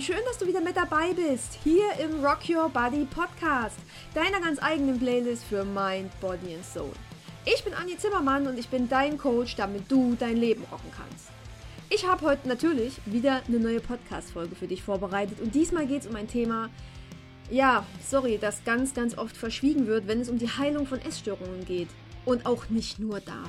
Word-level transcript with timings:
und 0.00 0.06
schön, 0.06 0.24
dass 0.24 0.38
du 0.38 0.46
wieder 0.46 0.62
mit 0.62 0.78
dabei 0.78 1.12
bist. 1.12 1.58
Hier 1.62 1.84
im 2.02 2.24
Rock 2.24 2.48
Your 2.48 2.70
Body 2.70 3.04
Podcast, 3.04 3.76
deiner 4.14 4.40
ganz 4.40 4.58
eigenen 4.62 4.98
Playlist 4.98 5.44
für 5.44 5.62
Mind, 5.62 6.10
Body 6.22 6.54
and 6.54 6.64
Soul. 6.64 6.92
Ich 7.44 7.62
bin 7.64 7.74
Anni 7.74 7.98
Zimmermann 7.98 8.46
und 8.46 8.58
ich 8.58 8.70
bin 8.70 8.88
dein 8.88 9.18
Coach, 9.18 9.56
damit 9.56 9.92
du 9.92 10.16
dein 10.18 10.38
Leben 10.38 10.64
rocken 10.72 10.90
kannst. 10.96 11.26
Ich 11.90 12.06
habe 12.06 12.24
heute 12.24 12.48
natürlich 12.48 12.94
wieder 13.04 13.42
eine 13.46 13.60
neue 13.60 13.80
Podcast-Folge 13.80 14.56
für 14.56 14.66
dich 14.66 14.82
vorbereitet 14.82 15.38
und 15.38 15.54
diesmal 15.54 15.86
geht 15.86 16.00
es 16.00 16.06
um 16.06 16.16
ein 16.16 16.28
Thema, 16.28 16.70
ja, 17.50 17.84
sorry, 18.02 18.38
das 18.40 18.64
ganz, 18.64 18.94
ganz 18.94 19.18
oft 19.18 19.36
verschwiegen 19.36 19.86
wird, 19.86 20.06
wenn 20.06 20.22
es 20.22 20.30
um 20.30 20.38
die 20.38 20.48
Heilung 20.48 20.86
von 20.86 21.02
Essstörungen 21.02 21.66
geht. 21.66 21.88
Und 22.24 22.46
auch 22.46 22.70
nicht 22.70 23.00
nur 23.00 23.20
da. 23.20 23.44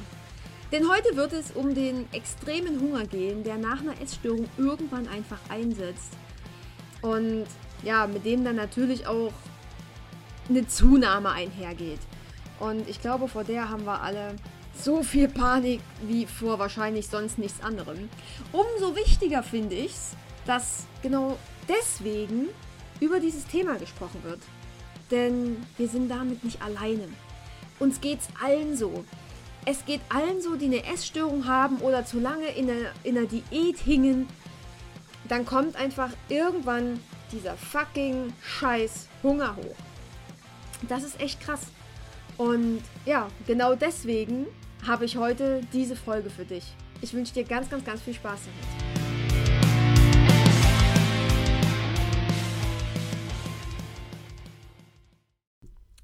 Denn 0.73 0.89
heute 0.89 1.15
wird 1.15 1.31
es 1.31 1.51
um 1.51 1.73
den 1.73 2.07
extremen 2.11 2.81
Hunger 2.81 3.05
gehen, 3.05 3.45
der 3.45 3.57
nach 3.57 3.79
einer 3.79 4.01
Essstörung 4.01 4.49
irgendwann 4.57 5.07
einfach 5.07 5.39
einsetzt. 5.49 6.11
Und 7.01 7.45
ja, 7.83 8.07
mit 8.07 8.25
dem 8.25 8.43
dann 8.43 8.55
natürlich 8.55 9.07
auch 9.07 9.33
eine 10.49 10.67
Zunahme 10.67 11.31
einhergeht. 11.31 11.99
Und 12.59 12.87
ich 12.87 13.01
glaube, 13.01 13.27
vor 13.27 13.43
der 13.43 13.69
haben 13.69 13.85
wir 13.85 14.01
alle 14.01 14.35
so 14.75 15.03
viel 15.03 15.27
Panik 15.27 15.81
wie 16.03 16.25
vor 16.25 16.59
wahrscheinlich 16.59 17.07
sonst 17.07 17.37
nichts 17.37 17.61
anderem. 17.61 18.09
Umso 18.51 18.95
wichtiger 18.95 19.43
finde 19.43 19.75
ich 19.75 19.91
es, 19.91 20.11
dass 20.45 20.85
genau 21.01 21.37
deswegen 21.67 22.49
über 22.99 23.19
dieses 23.19 23.45
Thema 23.45 23.77
gesprochen 23.77 24.23
wird. 24.23 24.39
Denn 25.09 25.57
wir 25.77 25.87
sind 25.87 26.09
damit 26.09 26.43
nicht 26.43 26.61
alleine. 26.61 27.07
Uns 27.79 27.99
geht's 27.99 28.27
allen 28.41 28.77
so 28.77 29.03
es 29.65 29.85
geht 29.85 30.01
allen 30.09 30.41
so, 30.41 30.55
die 30.55 30.65
eine 30.65 30.83
Essstörung 30.85 31.47
haben 31.47 31.77
oder 31.77 32.05
zu 32.05 32.19
lange 32.19 32.47
in 32.47 32.69
einer, 32.69 32.89
in 33.03 33.17
einer 33.17 33.27
Diät 33.27 33.77
hingen, 33.77 34.27
dann 35.31 35.45
kommt 35.45 35.77
einfach 35.77 36.11
irgendwann 36.27 36.99
dieser 37.31 37.55
fucking 37.55 38.33
Scheiß 38.43 39.07
Hunger 39.23 39.55
hoch. 39.55 39.77
Das 40.89 41.03
ist 41.03 41.21
echt 41.21 41.39
krass. 41.39 41.67
Und 42.37 42.81
ja, 43.05 43.29
genau 43.47 43.75
deswegen 43.75 44.47
habe 44.85 45.05
ich 45.05 45.15
heute 45.15 45.61
diese 45.71 45.95
Folge 45.95 46.29
für 46.29 46.43
dich. 46.43 46.73
Ich 46.99 47.13
wünsche 47.13 47.33
dir 47.33 47.45
ganz, 47.45 47.69
ganz, 47.69 47.85
ganz 47.85 48.01
viel 48.01 48.13
Spaß 48.13 48.41
damit. 48.41 48.91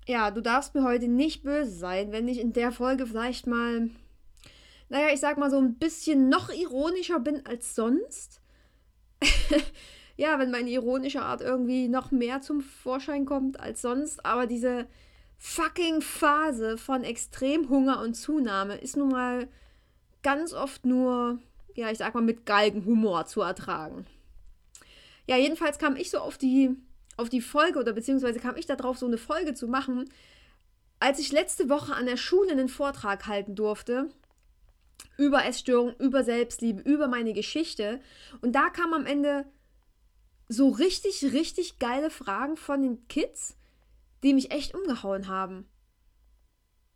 Ja, 0.07 0.31
du 0.31 0.39
darfst 0.39 0.73
mir 0.73 0.85
heute 0.85 1.09
nicht 1.09 1.43
böse 1.43 1.71
sein, 1.71 2.13
wenn 2.13 2.29
ich 2.29 2.39
in 2.39 2.53
der 2.53 2.71
Folge 2.71 3.05
vielleicht 3.05 3.45
mal, 3.45 3.89
naja, 4.87 5.09
ich 5.13 5.19
sag 5.19 5.37
mal 5.37 5.51
so 5.51 5.57
ein 5.57 5.75
bisschen 5.75 6.29
noch 6.29 6.47
ironischer 6.49 7.19
bin 7.19 7.45
als 7.45 7.75
sonst. 7.75 8.39
ja, 10.17 10.39
wenn 10.39 10.51
meine 10.51 10.69
ironische 10.69 11.21
Art 11.21 11.41
irgendwie 11.41 11.87
noch 11.87 12.11
mehr 12.11 12.41
zum 12.41 12.61
Vorschein 12.61 13.25
kommt 13.25 13.59
als 13.59 13.81
sonst, 13.81 14.25
aber 14.25 14.47
diese 14.47 14.87
fucking 15.37 16.01
Phase 16.01 16.77
von 16.77 17.03
Extremhunger 17.03 18.01
und 18.01 18.15
Zunahme 18.15 18.75
ist 18.75 18.97
nun 18.97 19.09
mal 19.09 19.47
ganz 20.23 20.53
oft 20.53 20.85
nur, 20.85 21.39
ja, 21.75 21.91
ich 21.91 21.99
sag 21.99 22.13
mal, 22.15 22.21
mit 22.21 22.45
Galgenhumor 22.45 23.25
zu 23.25 23.41
ertragen. 23.41 24.05
Ja, 25.27 25.37
jedenfalls 25.37 25.77
kam 25.77 25.95
ich 25.95 26.09
so 26.09 26.19
auf 26.19 26.37
die 26.37 26.75
auf 27.17 27.29
die 27.29 27.41
Folge 27.41 27.79
oder 27.79 27.93
beziehungsweise 27.93 28.39
kam 28.39 28.55
ich 28.55 28.67
darauf, 28.67 28.97
so 28.97 29.07
eine 29.07 29.17
Folge 29.17 29.55
zu 29.55 29.67
machen, 29.67 30.09
als 30.99 31.19
ich 31.19 31.31
letzte 31.31 31.67
Woche 31.67 31.93
an 31.93 32.05
der 32.05 32.17
Schule 32.17 32.51
einen 32.51 32.69
Vortrag 32.69 33.27
halten 33.27 33.55
durfte 33.55 34.09
über 35.17 35.45
Essstörungen, 35.45 35.95
über 35.97 36.23
Selbstliebe, 36.23 36.81
über 36.81 37.07
meine 37.07 37.33
Geschichte. 37.33 37.99
Und 38.41 38.53
da 38.53 38.69
kam 38.69 38.93
am 38.93 39.05
Ende 39.05 39.45
so 40.47 40.69
richtig, 40.69 41.23
richtig 41.33 41.79
geile 41.79 42.09
Fragen 42.09 42.55
von 42.55 42.81
den 42.81 43.07
Kids, 43.07 43.57
die 44.23 44.33
mich 44.33 44.51
echt 44.51 44.73
umgehauen 44.73 45.27
haben. 45.27 45.67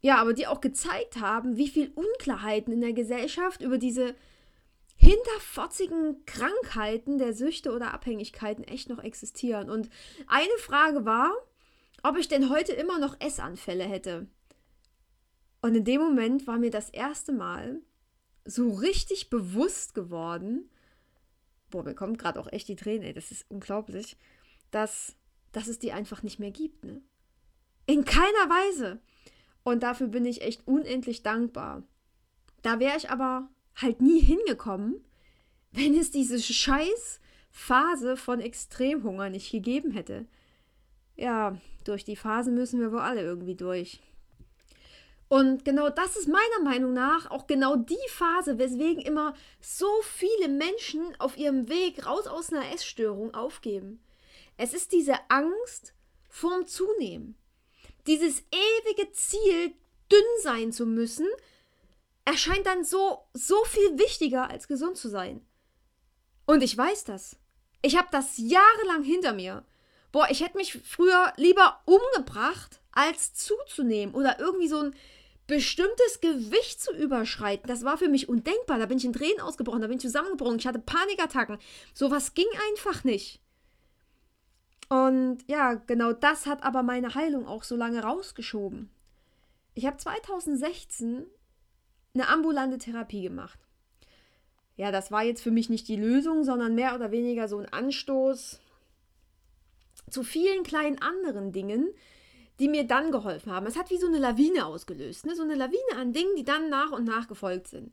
Ja, 0.01 0.17
aber 0.17 0.33
die 0.33 0.47
auch 0.47 0.61
gezeigt 0.61 1.19
haben, 1.19 1.57
wie 1.57 1.67
viel 1.67 1.91
Unklarheiten 1.93 2.73
in 2.73 2.81
der 2.81 2.93
Gesellschaft 2.93 3.61
über 3.61 3.77
diese 3.77 4.15
hinterfotzigen 4.95 6.25
Krankheiten 6.25 7.17
der 7.17 7.33
Süchte 7.33 7.71
oder 7.71 7.93
Abhängigkeiten 7.93 8.63
echt 8.63 8.89
noch 8.89 9.03
existieren. 9.03 9.69
Und 9.69 9.89
eine 10.27 10.57
Frage 10.57 11.05
war, 11.05 11.31
ob 12.03 12.17
ich 12.17 12.27
denn 12.27 12.49
heute 12.49 12.73
immer 12.73 12.99
noch 12.99 13.19
Essanfälle 13.19 13.83
hätte. 13.83 14.27
Und 15.61 15.75
in 15.75 15.85
dem 15.85 16.01
Moment 16.01 16.47
war 16.47 16.57
mir 16.57 16.71
das 16.71 16.89
erste 16.89 17.31
Mal 17.31 17.81
so 18.45 18.71
richtig 18.71 19.29
bewusst 19.29 19.93
geworden, 19.93 20.69
boah, 21.69 21.83
mir 21.83 21.95
kommt 21.95 22.19
gerade 22.19 22.39
auch 22.39 22.51
echt 22.51 22.67
die 22.67 22.75
Träne, 22.75 23.07
ey, 23.07 23.13
das 23.13 23.31
ist 23.31 23.45
unglaublich, 23.49 24.17
dass, 24.71 25.15
dass 25.51 25.67
es 25.67 25.79
die 25.79 25.91
einfach 25.91 26.23
nicht 26.23 26.39
mehr 26.39 26.51
gibt, 26.51 26.83
ne? 26.83 27.01
In 27.87 28.05
keiner 28.05 28.49
Weise. 28.49 29.01
Und 29.63 29.83
dafür 29.83 30.07
bin 30.07 30.25
ich 30.25 30.41
echt 30.41 30.67
unendlich 30.67 31.23
dankbar. 31.23 31.83
Da 32.61 32.79
wäre 32.79 32.97
ich 32.97 33.09
aber 33.09 33.49
halt 33.75 34.01
nie 34.01 34.19
hingekommen, 34.19 35.03
wenn 35.71 35.97
es 35.97 36.11
diese 36.11 36.39
scheiß 36.39 37.19
Phase 37.49 38.17
von 38.17 38.39
Extremhunger 38.39 39.29
nicht 39.29 39.51
gegeben 39.51 39.91
hätte. 39.91 40.27
Ja, 41.15 41.57
durch 41.83 42.03
die 42.03 42.15
Phase 42.15 42.51
müssen 42.51 42.79
wir 42.79 42.91
wohl 42.91 42.99
alle 42.99 43.21
irgendwie 43.21 43.55
durch. 43.55 44.01
Und 45.31 45.63
genau 45.63 45.89
das 45.89 46.17
ist 46.17 46.27
meiner 46.27 46.61
Meinung 46.61 46.91
nach 46.91 47.31
auch 47.31 47.47
genau 47.47 47.77
die 47.77 47.95
Phase, 48.09 48.57
weswegen 48.57 49.01
immer 49.01 49.33
so 49.61 49.87
viele 50.01 50.49
Menschen 50.49 51.15
auf 51.19 51.37
ihrem 51.37 51.69
Weg 51.69 52.05
raus 52.05 52.27
aus 52.27 52.51
einer 52.51 52.69
Essstörung 52.73 53.33
aufgeben. 53.33 54.03
Es 54.57 54.73
ist 54.73 54.91
diese 54.91 55.13
Angst 55.29 55.93
vorm 56.27 56.67
Zunehmen. 56.67 57.37
Dieses 58.07 58.43
ewige 58.51 59.09
Ziel, 59.13 59.73
dünn 60.11 60.19
sein 60.41 60.73
zu 60.73 60.85
müssen, 60.85 61.29
erscheint 62.25 62.65
dann 62.65 62.83
so, 62.83 63.19
so 63.33 63.63
viel 63.63 63.97
wichtiger, 63.97 64.49
als 64.49 64.67
gesund 64.67 64.97
zu 64.97 65.07
sein. 65.07 65.47
Und 66.45 66.61
ich 66.61 66.77
weiß 66.77 67.05
das. 67.05 67.37
Ich 67.81 67.97
habe 67.97 68.09
das 68.11 68.33
jahrelang 68.37 69.03
hinter 69.03 69.31
mir. 69.31 69.63
Boah, 70.11 70.27
ich 70.29 70.43
hätte 70.43 70.57
mich 70.57 70.73
früher 70.83 71.31
lieber 71.37 71.79
umgebracht, 71.85 72.81
als 72.91 73.33
zuzunehmen 73.33 74.13
oder 74.13 74.37
irgendwie 74.37 74.67
so 74.67 74.79
ein 74.79 74.95
bestimmtes 75.51 76.21
Gewicht 76.21 76.81
zu 76.81 76.93
überschreiten. 76.93 77.67
Das 77.67 77.83
war 77.83 77.97
für 77.97 78.07
mich 78.07 78.29
undenkbar. 78.29 78.79
Da 78.79 78.85
bin 78.85 78.97
ich 78.97 79.03
in 79.03 79.11
Tränen 79.11 79.41
ausgebrochen, 79.41 79.81
da 79.81 79.87
bin 79.87 79.97
ich 79.97 80.01
zusammengebrochen, 80.01 80.57
ich 80.57 80.65
hatte 80.65 80.79
Panikattacken. 80.79 81.57
Sowas 81.93 82.33
ging 82.35 82.47
einfach 82.69 83.03
nicht. 83.03 83.41
Und 84.87 85.39
ja, 85.47 85.73
genau 85.73 86.13
das 86.13 86.45
hat 86.45 86.63
aber 86.63 86.83
meine 86.83 87.15
Heilung 87.15 87.47
auch 87.47 87.63
so 87.63 87.75
lange 87.75 88.01
rausgeschoben. 88.01 88.89
Ich 89.73 89.85
habe 89.85 89.97
2016 89.97 91.25
eine 92.13 92.29
ambulante 92.29 92.77
Therapie 92.77 93.23
gemacht. 93.23 93.59
Ja, 94.77 94.89
das 94.93 95.11
war 95.11 95.23
jetzt 95.23 95.41
für 95.41 95.51
mich 95.51 95.69
nicht 95.69 95.89
die 95.89 95.97
Lösung, 95.97 96.45
sondern 96.45 96.75
mehr 96.75 96.95
oder 96.95 97.11
weniger 97.11 97.49
so 97.49 97.57
ein 97.57 97.67
Anstoß 97.67 98.61
zu 100.09 100.23
vielen 100.23 100.63
kleinen 100.63 101.01
anderen 101.01 101.51
Dingen, 101.51 101.89
die 102.61 102.69
mir 102.69 102.85
dann 102.85 103.11
geholfen 103.11 103.51
haben. 103.51 103.65
Es 103.65 103.75
hat 103.75 103.89
wie 103.89 103.97
so 103.97 104.05
eine 104.05 104.19
Lawine 104.19 104.67
ausgelöst, 104.67 105.25
ne? 105.25 105.35
so 105.35 105.41
eine 105.41 105.55
Lawine 105.55 105.97
an 105.97 106.13
Dingen, 106.13 106.35
die 106.37 106.43
dann 106.43 106.69
nach 106.69 106.91
und 106.91 107.05
nach 107.05 107.27
gefolgt 107.27 107.67
sind. 107.67 107.91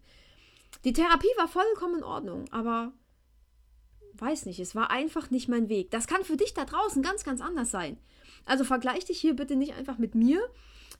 Die 0.85 0.93
Therapie 0.93 1.33
war 1.39 1.49
vollkommen 1.49 1.97
in 1.97 2.05
Ordnung, 2.05 2.45
aber 2.51 2.93
weiß 4.13 4.45
nicht, 4.45 4.61
es 4.61 4.75
war 4.75 4.91
einfach 4.91 5.31
nicht 5.31 5.49
mein 5.49 5.71
Weg. 5.71 5.91
Das 5.91 6.07
kann 6.07 6.23
für 6.23 6.37
dich 6.37 6.53
da 6.53 6.67
draußen 6.67 7.03
ganz, 7.03 7.25
ganz 7.25 7.41
anders 7.41 7.71
sein. 7.71 7.97
Also 8.45 8.65
vergleich 8.65 9.07
dich 9.07 9.19
hier 9.19 9.35
bitte 9.35 9.57
nicht 9.57 9.75
einfach 9.75 9.97
mit 9.97 10.15
mir, 10.15 10.39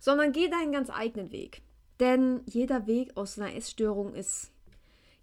sondern 0.01 0.33
geh 0.33 0.49
deinen 0.49 0.73
ganz 0.73 0.89
eigenen 0.89 1.31
Weg. 1.31 1.61
Denn 2.01 2.41
jeder 2.47 2.87
Weg 2.87 3.19
aus 3.19 3.39
einer 3.39 3.55
Essstörung 3.55 4.15
ist, 4.15 4.51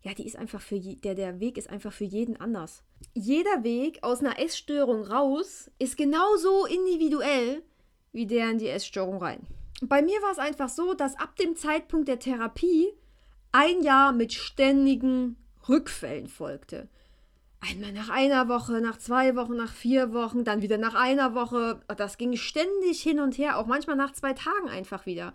ja, 0.03 0.13
die 0.13 0.27
ist 0.27 0.35
einfach 0.35 0.61
für 0.61 0.79
der, 0.79 1.15
der 1.15 1.39
Weg 1.39 1.57
ist 1.57 1.71
einfach 1.71 1.93
für 1.93 2.03
jeden 2.03 2.39
anders. 2.39 2.83
Jeder 3.15 3.63
Weg 3.63 4.03
aus 4.03 4.19
einer 4.19 4.37
Essstörung 4.37 5.01
raus 5.03 5.71
ist 5.79 5.97
genauso 5.97 6.67
individuell 6.67 7.63
wie 8.15 8.25
der 8.25 8.49
in 8.49 8.57
die 8.57 8.69
Essstörung 8.69 9.17
rein. 9.17 9.45
Bei 9.81 10.01
mir 10.01 10.21
war 10.21 10.31
es 10.31 10.39
einfach 10.39 10.69
so, 10.69 10.93
dass 10.93 11.19
ab 11.19 11.35
dem 11.35 11.55
Zeitpunkt 11.55 12.07
der 12.07 12.19
Therapie 12.19 12.87
ein 13.51 13.83
Jahr 13.83 14.11
mit 14.13 14.33
ständigen 14.33 15.35
Rückfällen 15.67 16.27
folgte. 16.27 16.87
Einmal 17.59 17.91
nach 17.91 18.09
einer 18.09 18.47
Woche, 18.47 18.79
nach 18.81 18.97
zwei 18.97 19.35
Wochen, 19.35 19.55
nach 19.55 19.73
vier 19.73 20.13
Wochen, 20.13 20.43
dann 20.43 20.61
wieder 20.61 20.77
nach 20.77 20.93
einer 20.93 21.35
Woche. 21.35 21.81
Das 21.97 22.17
ging 22.17 22.35
ständig 22.37 23.01
hin 23.01 23.19
und 23.19 23.37
her, 23.37 23.57
auch 23.57 23.65
manchmal 23.65 23.95
nach 23.95 24.13
zwei 24.13 24.33
Tagen 24.33 24.69
einfach 24.69 25.05
wieder 25.05 25.33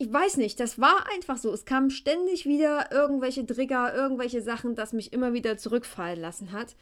ich 0.00 0.10
weiß 0.10 0.38
nicht, 0.38 0.58
das 0.58 0.80
war 0.80 1.06
einfach 1.12 1.36
so. 1.36 1.52
Es 1.52 1.66
kamen 1.66 1.90
ständig 1.90 2.46
wieder 2.46 2.90
irgendwelche 2.90 3.44
Trigger, 3.44 3.94
irgendwelche 3.94 4.40
Sachen, 4.40 4.74
das 4.74 4.94
mich 4.94 5.12
immer 5.12 5.34
wieder 5.34 5.58
zurückfallen 5.58 6.18
lassen 6.18 6.52
hat. 6.52 6.74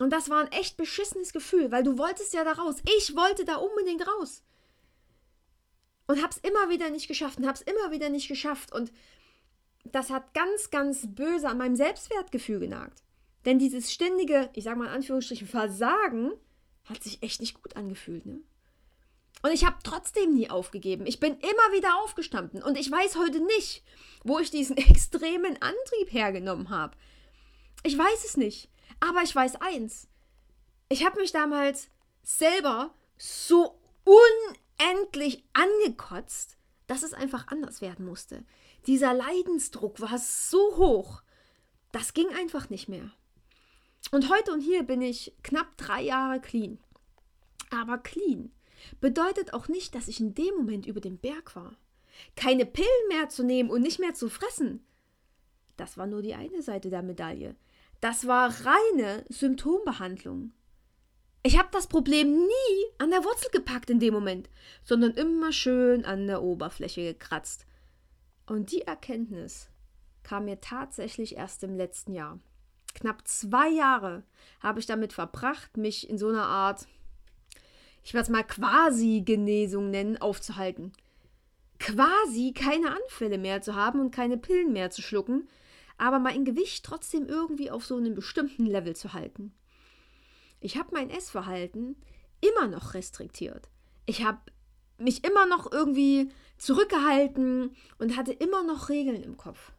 Und 0.00 0.10
das 0.10 0.30
war 0.30 0.40
ein 0.40 0.52
echt 0.52 0.78
beschissenes 0.78 1.34
Gefühl, 1.34 1.70
weil 1.70 1.82
du 1.82 1.98
wolltest 1.98 2.32
ja 2.32 2.42
da 2.42 2.52
raus. 2.52 2.76
Ich 2.98 3.14
wollte 3.14 3.44
da 3.44 3.56
unbedingt 3.56 4.06
raus. 4.08 4.42
Und 6.06 6.22
hab's 6.22 6.38
immer 6.38 6.70
wieder 6.70 6.88
nicht 6.88 7.06
geschafft 7.06 7.38
und 7.38 7.46
hab's 7.46 7.60
immer 7.60 7.90
wieder 7.90 8.08
nicht 8.08 8.26
geschafft. 8.26 8.72
Und 8.72 8.92
das 9.84 10.08
hat 10.08 10.32
ganz, 10.32 10.70
ganz 10.70 11.06
böse 11.06 11.50
an 11.50 11.58
meinem 11.58 11.76
Selbstwertgefühl 11.76 12.60
genagt. 12.60 13.02
Denn 13.44 13.58
dieses 13.58 13.92
ständige, 13.92 14.48
ich 14.54 14.64
sag 14.64 14.78
mal 14.78 14.86
in 14.86 14.92
Anführungsstrichen, 14.92 15.46
Versagen 15.46 16.32
hat 16.86 17.02
sich 17.02 17.22
echt 17.22 17.42
nicht 17.42 17.62
gut 17.62 17.76
angefühlt, 17.76 18.24
ne? 18.24 18.40
Und 19.42 19.52
ich 19.52 19.66
habe 19.66 19.76
trotzdem 19.82 20.32
nie 20.34 20.48
aufgegeben. 20.48 21.06
Ich 21.06 21.20
bin 21.20 21.34
immer 21.34 21.72
wieder 21.74 21.98
aufgestanden. 22.02 22.62
Und 22.62 22.78
ich 22.78 22.90
weiß 22.90 23.16
heute 23.16 23.40
nicht, 23.40 23.84
wo 24.24 24.38
ich 24.38 24.50
diesen 24.50 24.76
extremen 24.78 25.60
Antrieb 25.60 26.10
hergenommen 26.10 26.70
habe. 26.70 26.96
Ich 27.82 27.96
weiß 27.96 28.24
es 28.24 28.38
nicht. 28.38 28.70
Aber 28.98 29.22
ich 29.22 29.34
weiß 29.34 29.56
eins. 29.56 30.08
Ich 30.88 31.04
habe 31.04 31.20
mich 31.20 31.32
damals 31.32 31.88
selber 32.22 32.92
so 33.16 33.78
unendlich 34.04 35.44
angekotzt, 35.52 36.56
dass 36.86 37.02
es 37.02 37.12
einfach 37.12 37.48
anders 37.48 37.80
werden 37.80 38.04
musste. 38.04 38.44
Dieser 38.86 39.14
Leidensdruck 39.14 40.00
war 40.00 40.18
so 40.18 40.76
hoch. 40.76 41.22
Das 41.92 42.14
ging 42.14 42.28
einfach 42.34 42.70
nicht 42.70 42.88
mehr. 42.88 43.10
Und 44.10 44.30
heute 44.30 44.52
und 44.52 44.60
hier 44.60 44.82
bin 44.82 45.02
ich 45.02 45.34
knapp 45.42 45.76
drei 45.76 46.02
Jahre 46.02 46.40
clean. 46.40 46.78
Aber 47.70 47.98
clean 47.98 48.52
bedeutet 49.00 49.54
auch 49.54 49.68
nicht, 49.68 49.94
dass 49.94 50.08
ich 50.08 50.20
in 50.20 50.34
dem 50.34 50.54
Moment 50.56 50.86
über 50.86 51.00
den 51.00 51.18
Berg 51.18 51.54
war. 51.54 51.76
Keine 52.36 52.66
Pillen 52.66 53.08
mehr 53.08 53.28
zu 53.28 53.44
nehmen 53.44 53.70
und 53.70 53.82
nicht 53.82 54.00
mehr 54.00 54.14
zu 54.14 54.28
fressen. 54.28 54.84
Das 55.76 55.96
war 55.96 56.06
nur 56.06 56.22
die 56.22 56.34
eine 56.34 56.62
Seite 56.62 56.90
der 56.90 57.02
Medaille. 57.02 57.56
Das 58.00 58.26
war 58.26 58.52
reine 58.64 59.24
Symptombehandlung. 59.28 60.52
Ich 61.42 61.58
habe 61.58 61.68
das 61.72 61.86
Problem 61.86 62.30
nie 62.32 62.86
an 62.98 63.10
der 63.10 63.24
Wurzel 63.24 63.50
gepackt 63.50 63.90
in 63.90 63.98
dem 63.98 64.12
Moment, 64.12 64.50
sondern 64.84 65.12
immer 65.12 65.52
schön 65.52 66.04
an 66.04 66.26
der 66.26 66.42
Oberfläche 66.42 67.02
gekratzt. 67.02 67.66
Und 68.46 68.72
die 68.72 68.82
Erkenntnis 68.82 69.70
kam 70.22 70.44
mir 70.46 70.60
tatsächlich 70.60 71.36
erst 71.36 71.62
im 71.64 71.76
letzten 71.76 72.12
Jahr. 72.12 72.38
Knapp 72.94 73.26
zwei 73.26 73.68
Jahre 73.70 74.24
habe 74.60 74.80
ich 74.80 74.86
damit 74.86 75.12
verbracht, 75.12 75.76
mich 75.76 76.10
in 76.10 76.18
so 76.18 76.28
einer 76.28 76.46
Art 76.46 76.86
ich 78.02 78.14
werde 78.14 78.24
es 78.24 78.30
mal 78.30 78.44
quasi 78.44 79.22
Genesung 79.24 79.90
nennen, 79.90 80.16
aufzuhalten. 80.18 80.92
Quasi 81.78 82.52
keine 82.52 82.90
Anfälle 82.90 83.38
mehr 83.38 83.62
zu 83.62 83.74
haben 83.74 84.00
und 84.00 84.10
keine 84.10 84.36
Pillen 84.36 84.72
mehr 84.72 84.90
zu 84.90 85.02
schlucken, 85.02 85.48
aber 86.00 86.18
mein 86.18 86.44
Gewicht 86.44 86.84
trotzdem 86.84 87.26
irgendwie 87.26 87.70
auf 87.70 87.84
so 87.84 87.96
einem 87.96 88.14
bestimmten 88.14 88.64
Level 88.64 88.96
zu 88.96 89.12
halten. 89.12 89.52
Ich 90.60 90.76
habe 90.76 90.88
mein 90.92 91.10
Essverhalten 91.10 91.96
immer 92.40 92.66
noch 92.68 92.94
restriktiert. 92.94 93.68
Ich 94.06 94.24
habe 94.24 94.38
mich 94.98 95.24
immer 95.24 95.46
noch 95.46 95.70
irgendwie 95.70 96.30
zurückgehalten 96.58 97.76
und 97.98 98.16
hatte 98.16 98.32
immer 98.32 98.62
noch 98.62 98.88
Regeln 98.88 99.22
im 99.22 99.36
Kopf. 99.36 99.72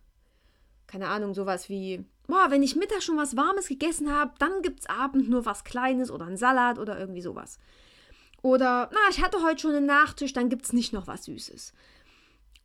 Keine 0.88 1.08
Ahnung, 1.08 1.34
sowas 1.34 1.70
wie, 1.70 2.06
boah, 2.28 2.48
wenn 2.50 2.64
ich 2.64 2.76
Mittag 2.76 3.02
schon 3.02 3.18
was 3.18 3.36
Warmes 3.36 3.68
gegessen 3.68 4.12
habe, 4.12 4.34
dann 4.40 4.62
gibt's 4.62 4.88
Abend 4.88 5.30
nur 5.30 5.46
was 5.46 5.64
Kleines 5.64 6.12
oder 6.12 6.26
einen 6.26 6.38
Salat 6.38 6.78
oder 6.78 7.00
irgendwie 7.00 7.22
sowas. 7.22 7.58
Oder, 8.44 8.90
na, 8.92 9.00
ich 9.10 9.22
hatte 9.22 9.44
heute 9.44 9.62
schon 9.62 9.76
einen 9.76 9.86
Nachtisch, 9.86 10.34
dann 10.34 10.50
gibt 10.50 10.66
es 10.66 10.74
nicht 10.74 10.94
noch 10.94 11.08
was 11.08 11.26
Süßes. 11.26 11.74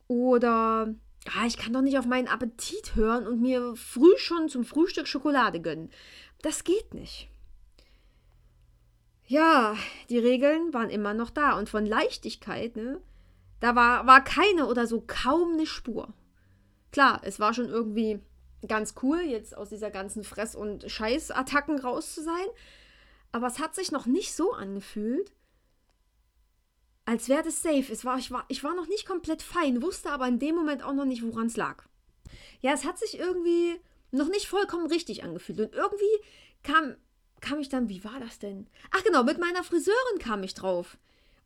Oder, 0.09 0.95
ah, 1.35 1.47
ich 1.47 1.57
kann 1.57 1.73
doch 1.73 1.83
nicht 1.83 1.99
auf 1.99 2.07
meinen 2.07 2.29
Appetit 2.29 2.95
hören 2.95 3.27
und 3.27 3.41
mir 3.41 3.75
früh 3.77 4.17
schon 4.19 4.49
zum 4.49 4.65
Frühstück 4.65 5.09
Schokolade 5.09 5.61
gönnen. 5.61 5.91
Das 6.43 6.65
geht 6.65 6.95
nicht. 6.95 7.29
Ja, 9.27 9.77
die 10.09 10.19
Regeln 10.19 10.73
waren 10.73 10.91
immer 10.91 11.13
noch 11.13 11.31
da 11.31 11.59
und 11.59 11.69
von 11.69 11.85
Leichtigkeit, 11.85 12.77
ne, 12.77 13.01
da 13.59 13.75
war, 13.75 14.07
war 14.07 14.23
keine 14.23 14.67
oder 14.67 14.87
so 14.87 15.03
kaum 15.05 15.55
eine 15.55 15.67
Spur. 15.67 16.13
Klar, 16.93 17.21
es 17.25 17.41
war 17.41 17.53
schon 17.53 17.69
irgendwie 17.69 18.21
ganz 18.69 18.95
cool, 19.03 19.21
jetzt 19.21 19.57
aus 19.57 19.71
dieser 19.71 19.91
ganzen 19.91 20.23
Fress- 20.23 20.55
und 20.55 20.91
Scheißattacken 20.91 21.81
raus 21.81 22.15
zu 22.15 22.23
sein, 22.23 22.47
aber 23.33 23.49
es 23.49 23.59
hat 23.59 23.75
sich 23.75 23.91
noch 23.91 24.07
nicht 24.07 24.35
so 24.35 24.53
angefühlt, 24.53 25.33
als 27.07 27.29
wäre 27.29 27.45
das 27.45 27.63
safe. 27.63 27.91
Es 27.91 28.05
war, 28.05 28.19
ich, 28.19 28.31
war, 28.31 28.45
ich 28.49 28.63
war 28.63 28.75
noch 28.75 28.89
nicht 28.89 29.07
komplett 29.07 29.41
fein, 29.41 29.81
wusste 29.81 30.11
aber 30.11 30.29
in 30.29 30.39
dem 30.39 30.57
Moment 30.57 30.83
auch 30.83 30.93
noch 30.93 31.05
nicht, 31.05 31.23
woran 31.23 31.47
es 31.47 31.57
lag. 31.57 31.85
Ja, 32.61 32.73
es 32.73 32.85
hat 32.85 32.99
sich 32.99 33.19
irgendwie 33.19 33.81
noch 34.11 34.29
nicht 34.29 34.49
vollkommen 34.49 34.87
richtig 34.87 35.23
angefühlt. 35.23 35.61
Und 35.61 35.73
irgendwie 35.73 36.05
kam, 36.63 36.97
kam 37.41 37.61
ich 37.61 37.69
dann, 37.69 37.89
wie 37.89 38.05
war 38.05 38.19
das 38.19 38.41
denn? 38.41 38.67
Ach 38.91 39.05
genau, 39.05 39.23
mit 39.23 39.39
meiner 39.39 39.63
Friseurin 39.63 40.19
kam 40.19 40.43
ich 40.43 40.55
drauf. 40.55 40.99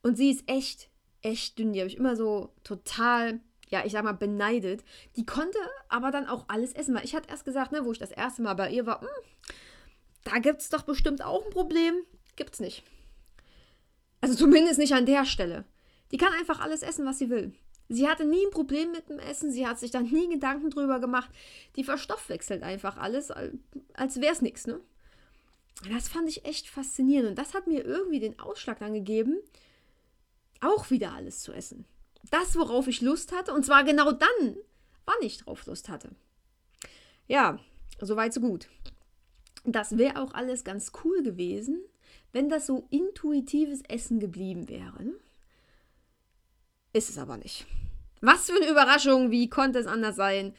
Und 0.02 0.16
sie 0.16 0.30
ist 0.30 0.44
echt, 0.46 0.88
echt 1.20 1.58
dünn. 1.58 1.74
Die 1.74 1.80
habe 1.80 1.88
ich 1.88 1.98
immer 1.98 2.16
so 2.16 2.54
total, 2.64 3.40
ja, 3.68 3.84
ich 3.84 3.92
sag 3.92 4.02
mal, 4.02 4.12
beneidet. 4.12 4.82
Die 5.16 5.26
konnte 5.26 5.58
aber 5.90 6.10
dann 6.10 6.26
auch 6.26 6.46
alles 6.48 6.72
essen. 6.72 6.94
Weil 6.94 7.04
ich 7.04 7.14
hatte 7.14 7.28
erst 7.28 7.44
gesagt, 7.44 7.70
ne, 7.72 7.84
wo 7.84 7.92
ich 7.92 7.98
das 7.98 8.12
erste 8.12 8.40
Mal 8.40 8.54
bei 8.54 8.70
ihr 8.70 8.86
war, 8.86 9.02
hm, 9.02 9.08
da 10.24 10.38
gibt 10.38 10.62
es 10.62 10.70
doch 10.70 10.82
bestimmt 10.82 11.22
auch 11.22 11.44
ein 11.44 11.52
Problem. 11.52 11.96
Gibt's 12.36 12.60
nicht. 12.60 12.82
Also 14.30 14.44
zumindest 14.44 14.78
nicht 14.78 14.94
an 14.94 15.06
der 15.06 15.24
Stelle. 15.24 15.64
Die 16.12 16.16
kann 16.16 16.32
einfach 16.34 16.60
alles 16.60 16.82
essen, 16.82 17.04
was 17.04 17.18
sie 17.18 17.30
will. 17.30 17.52
Sie 17.88 18.08
hatte 18.08 18.24
nie 18.24 18.46
ein 18.46 18.52
Problem 18.52 18.92
mit 18.92 19.08
dem 19.08 19.18
Essen, 19.18 19.50
sie 19.50 19.66
hat 19.66 19.80
sich 19.80 19.90
da 19.90 19.98
nie 19.98 20.28
Gedanken 20.28 20.70
drüber 20.70 21.00
gemacht. 21.00 21.28
Die 21.74 21.82
verstoffwechselt 21.82 22.62
einfach 22.62 22.96
alles, 22.96 23.32
als 23.32 24.20
wäre 24.20 24.32
es 24.32 24.40
nichts, 24.40 24.68
ne? 24.68 24.80
Das 25.92 26.08
fand 26.08 26.28
ich 26.28 26.44
echt 26.44 26.68
faszinierend 26.68 27.30
und 27.30 27.38
das 27.38 27.54
hat 27.54 27.66
mir 27.66 27.84
irgendwie 27.84 28.20
den 28.20 28.38
Ausschlag 28.38 28.78
dann 28.78 28.94
gegeben, 28.94 29.36
auch 30.60 30.90
wieder 30.90 31.12
alles 31.12 31.40
zu 31.40 31.52
essen. 31.52 31.84
Das, 32.30 32.54
worauf 32.54 32.86
ich 32.86 33.00
Lust 33.00 33.32
hatte, 33.32 33.52
und 33.52 33.66
zwar 33.66 33.82
genau 33.82 34.12
dann, 34.12 34.56
wann 35.06 35.22
ich 35.22 35.38
drauf 35.38 35.66
Lust 35.66 35.88
hatte. 35.88 36.10
Ja, 37.26 37.58
soweit 38.00 38.32
so 38.32 38.40
gut. 38.40 38.68
Das 39.64 39.98
wäre 39.98 40.22
auch 40.22 40.34
alles 40.34 40.62
ganz 40.62 40.92
cool 41.02 41.24
gewesen, 41.24 41.80
wenn 42.32 42.48
das 42.48 42.66
so 42.66 42.86
intuitives 42.90 43.82
Essen 43.88 44.20
geblieben 44.20 44.68
wäre. 44.68 45.04
Ist 46.92 47.10
es 47.10 47.18
aber 47.18 47.36
nicht. 47.36 47.66
Was 48.20 48.50
für 48.50 48.56
eine 48.56 48.70
Überraschung, 48.70 49.30
wie 49.30 49.48
konnte 49.48 49.78
es 49.78 49.86
anders 49.86 50.16
sein? 50.16 50.54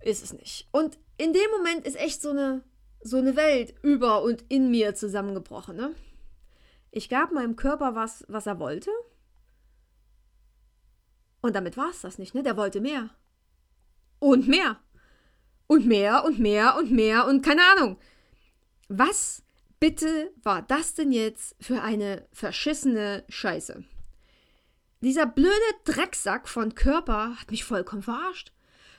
Ist 0.00 0.22
es 0.22 0.32
nicht. 0.32 0.68
Und 0.70 0.98
in 1.16 1.32
dem 1.32 1.50
Moment 1.56 1.86
ist 1.86 1.96
echt 1.96 2.20
so 2.20 2.30
eine, 2.30 2.62
so 3.00 3.16
eine 3.16 3.36
Welt 3.36 3.74
über 3.82 4.22
und 4.22 4.44
in 4.48 4.70
mir 4.70 4.94
zusammengebrochen. 4.94 5.76
Ne? 5.76 5.94
Ich 6.90 7.08
gab 7.08 7.32
meinem 7.32 7.56
Körper 7.56 7.94
was, 7.94 8.24
was 8.28 8.46
er 8.46 8.58
wollte. 8.58 8.90
Und 11.40 11.56
damit 11.56 11.76
war 11.76 11.90
es 11.90 12.00
das 12.00 12.18
nicht, 12.18 12.34
ne? 12.34 12.42
Der 12.42 12.56
wollte 12.56 12.80
mehr. 12.80 13.10
Und 14.18 14.48
mehr. 14.48 14.78
Und 15.66 15.86
mehr 15.86 16.24
und 16.24 16.38
mehr 16.38 16.76
und 16.76 16.90
mehr 16.90 17.26
und 17.26 17.42
keine 17.42 17.62
Ahnung. 17.72 17.98
Was 18.88 19.42
Bitte 19.84 20.32
war 20.42 20.62
das 20.62 20.94
denn 20.94 21.12
jetzt 21.12 21.56
für 21.60 21.82
eine 21.82 22.26
verschissene 22.32 23.22
Scheiße? 23.28 23.84
Dieser 25.02 25.26
blöde 25.26 25.52
Drecksack 25.84 26.48
von 26.48 26.74
Körper 26.74 27.38
hat 27.38 27.50
mich 27.50 27.64
vollkommen 27.64 28.00
verarscht. 28.00 28.50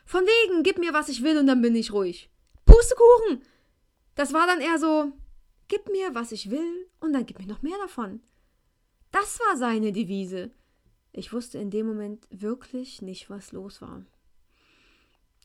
Von 0.05 0.21
wegen, 0.21 0.61
gib 0.61 0.77
mir, 0.77 0.93
was 0.93 1.09
ich 1.09 1.23
will 1.23 1.39
und 1.39 1.47
dann 1.47 1.63
bin 1.63 1.75
ich 1.75 1.91
ruhig. 1.91 2.29
Pustekuchen! 2.67 3.41
Das 4.13 4.31
war 4.31 4.45
dann 4.45 4.61
eher 4.61 4.77
so, 4.77 5.11
gib 5.69 5.89
mir, 5.89 6.13
was 6.13 6.31
ich 6.31 6.51
will 6.51 6.87
und 6.99 7.13
dann 7.13 7.25
gib 7.25 7.39
mir 7.39 7.47
noch 7.47 7.63
mehr 7.63 7.79
davon. 7.81 8.21
Das 9.09 9.39
war 9.39 9.57
seine 9.57 9.91
Devise. 9.91 10.51
Ich 11.13 11.33
wusste 11.33 11.57
in 11.57 11.71
dem 11.71 11.87
Moment 11.87 12.27
wirklich 12.29 13.01
nicht, 13.01 13.31
was 13.31 13.53
los 13.53 13.81
war. 13.81 14.05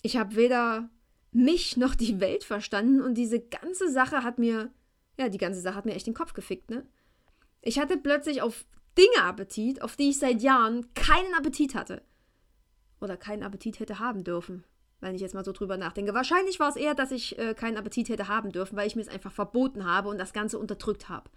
Ich 0.03 0.19
habe 0.19 0.37
weder 0.37 0.91
mich 1.33 1.79
noch 1.79 1.95
die 1.95 2.21
Welt 2.21 2.45
verstanden 2.45 3.01
und 3.01 3.15
diese 3.15 3.41
ganze 3.41 3.91
Sache 3.91 4.23
hat 4.23 4.39
mir 4.39 4.71
ja, 5.19 5.29
die 5.29 5.39
ganze 5.39 5.61
Sache 5.61 5.75
hat 5.75 5.85
mir 5.85 5.95
echt 5.95 6.07
den 6.07 6.15
Kopf 6.15 6.33
gefickt, 6.33 6.71
ne? 6.71 6.87
Ich 7.63 7.79
hatte 7.79 7.97
plötzlich 7.97 8.43
auf 8.43 8.65
Dinge 8.97 9.25
Appetit, 9.25 9.83
auf 9.83 9.97
die 9.97 10.11
ich 10.11 10.19
seit 10.19 10.43
Jahren 10.43 10.93
keinen 10.95 11.35
Appetit 11.35 11.75
hatte. 11.75 12.03
Oder 13.01 13.17
keinen 13.17 13.43
Appetit 13.43 13.81
hätte 13.81 13.99
haben 13.99 14.25
dürfen, 14.25 14.65
wenn 15.01 15.15
ich 15.15 15.21
jetzt 15.21 15.35
mal 15.35 15.45
so 15.45 15.53
drüber 15.53 15.77
nachdenke. 15.77 16.15
Wahrscheinlich 16.15 16.61
war 16.61 16.69
es 16.69 16.77
eher, 16.77 16.95
dass 16.95 17.13
ich 17.13 17.39
äh, 17.39 17.55
keinen 17.55 17.77
Appetit 17.77 18.09
hätte 18.09 18.29
haben 18.29 18.53
dürfen, 18.53 18.77
weil 18.77 18.87
ich 18.87 18.97
mir 18.97 19.03
es 19.03 19.09
einfach 19.09 19.33
verboten 19.33 19.85
habe 19.85 20.09
und 20.09 20.19
das 20.19 20.33
Ganze 20.33 20.59
unterdrückt 20.59 21.09
habe. 21.09 21.31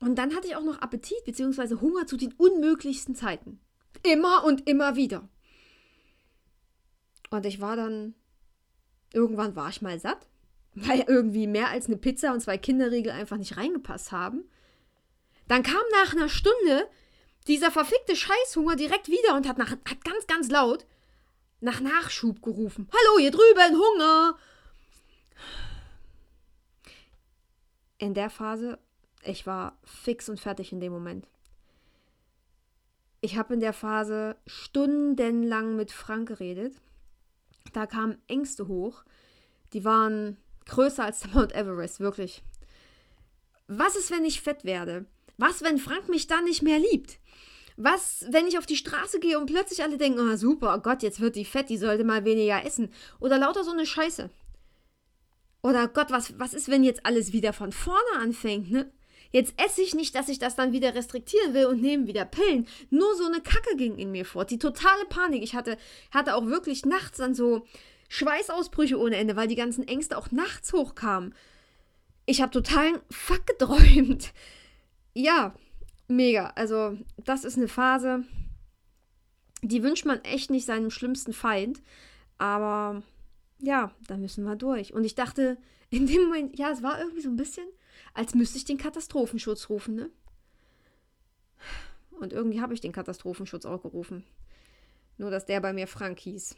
Und 0.00 0.16
dann 0.16 0.34
hatte 0.34 0.48
ich 0.48 0.56
auch 0.56 0.64
noch 0.64 0.78
Appetit 0.78 1.24
bzw. 1.24 1.76
Hunger 1.80 2.06
zu 2.06 2.16
den 2.16 2.32
unmöglichsten 2.34 3.14
Zeiten. 3.14 3.60
Immer 4.02 4.44
und 4.44 4.68
immer 4.68 4.96
wieder. 4.96 5.28
Und 7.30 7.46
ich 7.46 7.60
war 7.60 7.76
dann, 7.76 8.14
irgendwann 9.12 9.56
war 9.56 9.70
ich 9.70 9.80
mal 9.80 9.98
satt 9.98 10.28
weil 10.74 11.04
irgendwie 11.06 11.46
mehr 11.46 11.68
als 11.68 11.86
eine 11.86 11.96
Pizza 11.96 12.32
und 12.32 12.40
zwei 12.40 12.58
Kinderriegel 12.58 13.12
einfach 13.12 13.36
nicht 13.36 13.56
reingepasst 13.56 14.12
haben. 14.12 14.44
Dann 15.48 15.62
kam 15.62 15.82
nach 16.02 16.14
einer 16.14 16.28
Stunde 16.28 16.88
dieser 17.46 17.70
verfickte 17.70 18.16
Scheißhunger 18.16 18.76
direkt 18.76 19.08
wieder 19.08 19.36
und 19.36 19.46
hat, 19.46 19.58
nach, 19.58 19.70
hat 19.70 20.04
ganz, 20.04 20.26
ganz 20.26 20.50
laut 20.50 20.86
nach 21.60 21.80
Nachschub 21.80 22.42
gerufen. 22.42 22.88
Hallo, 22.92 23.18
hier 23.18 23.30
drüben, 23.30 23.78
Hunger! 23.78 24.36
In 27.98 28.12
der 28.12 28.28
Phase, 28.28 28.78
ich 29.22 29.46
war 29.46 29.78
fix 29.84 30.28
und 30.28 30.40
fertig 30.40 30.72
in 30.72 30.80
dem 30.80 30.92
Moment. 30.92 31.26
Ich 33.22 33.38
habe 33.38 33.54
in 33.54 33.60
der 33.60 33.72
Phase 33.72 34.36
stundenlang 34.46 35.76
mit 35.76 35.90
Frank 35.90 36.28
geredet. 36.28 36.76
Da 37.72 37.86
kamen 37.86 38.20
Ängste 38.26 38.68
hoch, 38.68 39.04
Die 39.72 39.84
waren 39.84 40.36
größer 40.66 41.04
als 41.04 41.20
der 41.20 41.30
Mount 41.30 41.54
Everest, 41.54 42.00
wirklich. 42.00 42.42
Was 43.66 43.96
ist, 43.96 44.10
wenn 44.10 44.24
ich 44.24 44.40
fett 44.40 44.64
werde? 44.64 45.06
Was, 45.36 45.62
wenn 45.62 45.78
Frank 45.78 46.08
mich 46.08 46.26
dann 46.26 46.44
nicht 46.44 46.62
mehr 46.62 46.78
liebt? 46.78 47.18
Was, 47.76 48.24
wenn 48.30 48.46
ich 48.46 48.58
auf 48.58 48.66
die 48.66 48.76
Straße 48.76 49.18
gehe 49.18 49.38
und 49.38 49.46
plötzlich 49.46 49.82
alle 49.82 49.98
denken, 49.98 50.20
oh 50.20 50.36
super, 50.36 50.74
oh 50.76 50.80
Gott, 50.80 51.02
jetzt 51.02 51.20
wird 51.20 51.34
die 51.34 51.44
fett, 51.44 51.70
die 51.70 51.78
sollte 51.78 52.04
mal 52.04 52.24
weniger 52.24 52.64
essen. 52.64 52.92
Oder 53.18 53.38
lauter 53.38 53.64
so 53.64 53.72
eine 53.72 53.86
Scheiße. 53.86 54.30
Oder 55.62 55.88
Gott, 55.88 56.10
was, 56.10 56.38
was 56.38 56.54
ist, 56.54 56.68
wenn 56.68 56.84
jetzt 56.84 57.04
alles 57.04 57.32
wieder 57.32 57.52
von 57.52 57.72
vorne 57.72 58.20
anfängt, 58.20 58.70
ne? 58.70 58.92
Jetzt 59.34 59.54
esse 59.56 59.82
ich 59.82 59.96
nicht, 59.96 60.14
dass 60.14 60.28
ich 60.28 60.38
das 60.38 60.54
dann 60.54 60.70
wieder 60.70 60.94
restriktieren 60.94 61.54
will 61.54 61.66
und 61.66 61.82
nehme 61.82 62.06
wieder 62.06 62.24
Pillen. 62.24 62.68
Nur 62.90 63.16
so 63.16 63.24
eine 63.24 63.40
Kacke 63.40 63.74
ging 63.76 63.98
in 63.98 64.12
mir 64.12 64.24
vor. 64.24 64.44
Die 64.44 64.60
totale 64.60 65.06
Panik. 65.08 65.42
Ich 65.42 65.56
hatte, 65.56 65.76
hatte 66.12 66.36
auch 66.36 66.46
wirklich 66.46 66.86
nachts 66.86 67.18
dann 67.18 67.34
so 67.34 67.66
Schweißausbrüche 68.08 68.98
ohne 68.98 69.16
Ende, 69.16 69.36
weil 69.36 69.48
die 69.48 69.56
ganzen 69.56 69.86
Ängste 69.86 70.16
auch 70.18 70.30
nachts 70.30 70.72
hochkamen. 70.72 71.34
Ich 72.26 72.40
habe 72.40 72.52
totalen 72.52 72.98
Fuck 73.10 73.46
geträumt. 73.46 74.32
Ja, 75.14 75.54
mega. 76.08 76.52
Also, 76.56 76.96
das 77.18 77.44
ist 77.44 77.56
eine 77.56 77.68
Phase, 77.68 78.24
die 79.62 79.82
wünscht 79.82 80.06
man 80.06 80.22
echt 80.24 80.50
nicht 80.50 80.66
seinem 80.66 80.90
schlimmsten 80.90 81.32
Feind. 81.32 81.82
Aber 82.38 83.02
ja, 83.58 83.92
da 84.08 84.16
müssen 84.16 84.44
wir 84.44 84.56
durch. 84.56 84.92
Und 84.92 85.04
ich 85.04 85.14
dachte 85.14 85.58
in 85.90 86.06
dem 86.06 86.24
Moment, 86.24 86.58
ja, 86.58 86.70
es 86.70 86.82
war 86.82 86.98
irgendwie 86.98 87.22
so 87.22 87.28
ein 87.28 87.36
bisschen 87.36 87.66
als 88.14 88.34
müsste 88.34 88.58
ich 88.58 88.64
den 88.64 88.78
Katastrophenschutz 88.78 89.68
rufen, 89.68 89.94
ne? 89.94 90.10
Und 92.20 92.32
irgendwie 92.32 92.60
habe 92.60 92.74
ich 92.74 92.80
den 92.80 92.92
Katastrophenschutz 92.92 93.66
auch 93.66 93.82
gerufen. 93.82 94.24
Nur, 95.18 95.30
dass 95.30 95.46
der 95.46 95.60
bei 95.60 95.72
mir 95.72 95.88
Frank 95.88 96.20
hieß. 96.20 96.56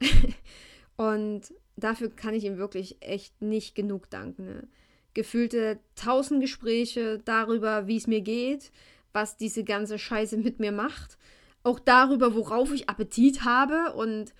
und 0.96 1.42
dafür 1.76 2.10
kann 2.10 2.34
ich 2.34 2.44
ihm 2.44 2.58
wirklich 2.58 2.96
echt 3.00 3.40
nicht 3.42 3.74
genug 3.74 4.10
danken. 4.10 4.44
Ne? 4.44 4.68
Gefühlte 5.14 5.78
tausend 5.94 6.40
Gespräche 6.40 7.20
darüber, 7.24 7.86
wie 7.86 7.96
es 7.96 8.06
mir 8.06 8.20
geht, 8.20 8.72
was 9.12 9.36
diese 9.36 9.64
ganze 9.64 9.98
Scheiße 9.98 10.36
mit 10.36 10.58
mir 10.58 10.72
macht. 10.72 11.18
Auch 11.62 11.78
darüber, 11.78 12.34
worauf 12.34 12.72
ich 12.72 12.88
Appetit 12.88 13.44
habe 13.44 13.94
und 13.94 14.34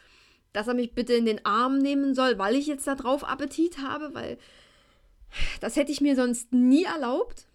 dass 0.52 0.68
er 0.68 0.74
mich 0.74 0.94
bitte 0.94 1.14
in 1.14 1.26
den 1.26 1.44
Arm 1.44 1.78
nehmen 1.78 2.14
soll, 2.14 2.38
weil 2.38 2.54
ich 2.54 2.66
jetzt 2.66 2.86
darauf 2.86 3.24
Appetit 3.24 3.78
habe, 3.78 4.14
weil 4.14 4.38
das 5.60 5.76
hätte 5.76 5.90
ich 5.90 6.00
mir 6.00 6.14
sonst 6.14 6.52
nie 6.52 6.84
erlaubt. 6.84 7.46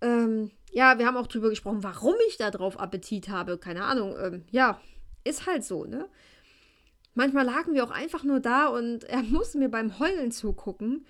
Ähm, 0.00 0.50
ja, 0.72 0.98
wir 0.98 1.06
haben 1.06 1.16
auch 1.16 1.26
drüber 1.26 1.48
gesprochen, 1.48 1.82
warum 1.82 2.14
ich 2.28 2.36
da 2.36 2.50
drauf 2.50 2.78
Appetit 2.78 3.28
habe. 3.28 3.58
Keine 3.58 3.84
Ahnung. 3.84 4.14
Ähm, 4.20 4.44
ja, 4.50 4.80
ist 5.24 5.46
halt 5.46 5.64
so, 5.64 5.84
ne? 5.84 6.08
Manchmal 7.14 7.44
lagen 7.44 7.74
wir 7.74 7.84
auch 7.84 7.90
einfach 7.90 8.24
nur 8.24 8.40
da 8.40 8.66
und 8.66 9.04
er 9.04 9.22
musste 9.22 9.58
mir 9.58 9.68
beim 9.68 9.98
Heulen 9.98 10.32
zugucken. 10.32 11.06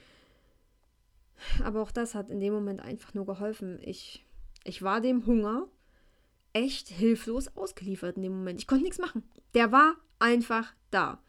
Aber 1.63 1.83
auch 1.83 1.91
das 1.91 2.15
hat 2.15 2.31
in 2.31 2.41
dem 2.41 2.53
Moment 2.53 2.81
einfach 2.81 3.15
nur 3.15 3.27
geholfen. 3.27 3.79
Ich, 3.83 4.25
ich 4.65 4.83
war 4.83 5.01
dem 5.01 5.27
Hunger 5.27 5.67
echt 6.53 6.89
hilflos 6.89 7.49
ausgeliefert 7.57 8.17
in 8.17 8.23
dem 8.23 8.37
Moment. 8.37 8.61
Ich 8.61 8.67
konnte 8.67 8.85
nichts 8.85 8.99
machen. 8.99 9.25
Der 9.55 9.73
war 9.73 9.97
einfach 10.19 10.73
da. 10.91 11.21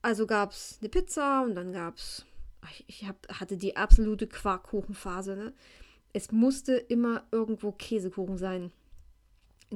Also 0.00 0.26
gab 0.26 0.52
es 0.52 0.78
eine 0.80 0.88
Pizza 0.88 1.42
und 1.42 1.54
dann 1.54 1.72
gab 1.72 1.96
es, 1.96 2.24
ich 2.86 3.06
hab, 3.06 3.16
hatte 3.28 3.56
die 3.56 3.76
absolute 3.76 4.26
Quarkkuchenphase. 4.26 5.36
Ne? 5.36 5.52
Es 6.12 6.32
musste 6.32 6.76
immer 6.76 7.24
irgendwo 7.30 7.72
Käsekuchen 7.72 8.38
sein. 8.38 8.72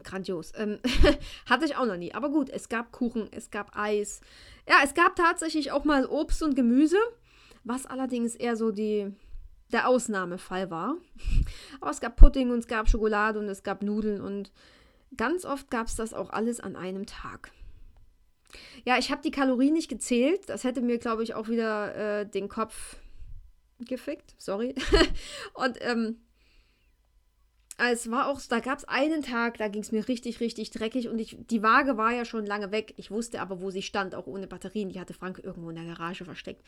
Grandios. 0.02 0.52
Ähm, 0.56 0.78
hatte 1.46 1.64
ich 1.64 1.76
auch 1.76 1.86
noch 1.86 1.96
nie. 1.96 2.14
Aber 2.14 2.30
gut, 2.30 2.48
es 2.48 2.68
gab 2.68 2.92
Kuchen, 2.92 3.28
es 3.32 3.50
gab 3.50 3.76
Eis. 3.76 4.20
Ja, 4.68 4.76
es 4.84 4.94
gab 4.94 5.16
tatsächlich 5.16 5.72
auch 5.72 5.84
mal 5.84 6.06
Obst 6.06 6.42
und 6.42 6.54
Gemüse, 6.54 6.98
was 7.64 7.86
allerdings 7.86 8.34
eher 8.34 8.56
so 8.56 8.70
die, 8.70 9.12
der 9.72 9.88
Ausnahmefall 9.88 10.70
war. 10.70 10.96
Aber 11.80 11.90
es 11.90 12.00
gab 12.00 12.16
Pudding 12.16 12.50
und 12.50 12.60
es 12.60 12.68
gab 12.68 12.88
Schokolade 12.88 13.38
und 13.38 13.48
es 13.48 13.62
gab 13.62 13.82
Nudeln 13.82 14.20
und 14.20 14.52
ganz 15.16 15.44
oft 15.44 15.70
gab 15.70 15.88
es 15.88 15.96
das 15.96 16.14
auch 16.14 16.30
alles 16.30 16.60
an 16.60 16.76
einem 16.76 17.06
Tag. 17.06 17.52
Ja, 18.84 18.98
ich 18.98 19.10
habe 19.10 19.22
die 19.22 19.30
Kalorien 19.30 19.72
nicht 19.72 19.88
gezählt. 19.88 20.48
Das 20.48 20.64
hätte 20.64 20.82
mir, 20.82 20.98
glaube 20.98 21.22
ich, 21.22 21.34
auch 21.34 21.48
wieder 21.48 21.94
äh, 22.20 22.26
den 22.26 22.48
Kopf 22.48 22.96
gefickt. 23.78 24.34
Sorry. 24.38 24.74
und 25.54 25.78
ähm, 25.80 26.18
es 27.78 28.10
war 28.10 28.28
auch, 28.28 28.40
da 28.48 28.60
gab 28.60 28.78
es 28.78 28.84
einen 28.84 29.22
Tag, 29.22 29.58
da 29.58 29.68
ging 29.68 29.82
es 29.82 29.92
mir 29.92 30.06
richtig, 30.06 30.40
richtig 30.40 30.70
dreckig 30.70 31.08
und 31.08 31.18
ich, 31.18 31.36
die 31.50 31.62
Waage 31.62 31.96
war 31.96 32.12
ja 32.12 32.24
schon 32.24 32.46
lange 32.46 32.70
weg. 32.70 32.94
Ich 32.96 33.10
wusste 33.10 33.40
aber, 33.40 33.60
wo 33.60 33.70
sie 33.70 33.82
stand, 33.82 34.14
auch 34.14 34.26
ohne 34.26 34.46
Batterien. 34.46 34.90
Die 34.90 35.00
hatte 35.00 35.14
Frank 35.14 35.40
irgendwo 35.42 35.70
in 35.70 35.76
der 35.76 35.86
Garage 35.86 36.24
versteckt. 36.24 36.62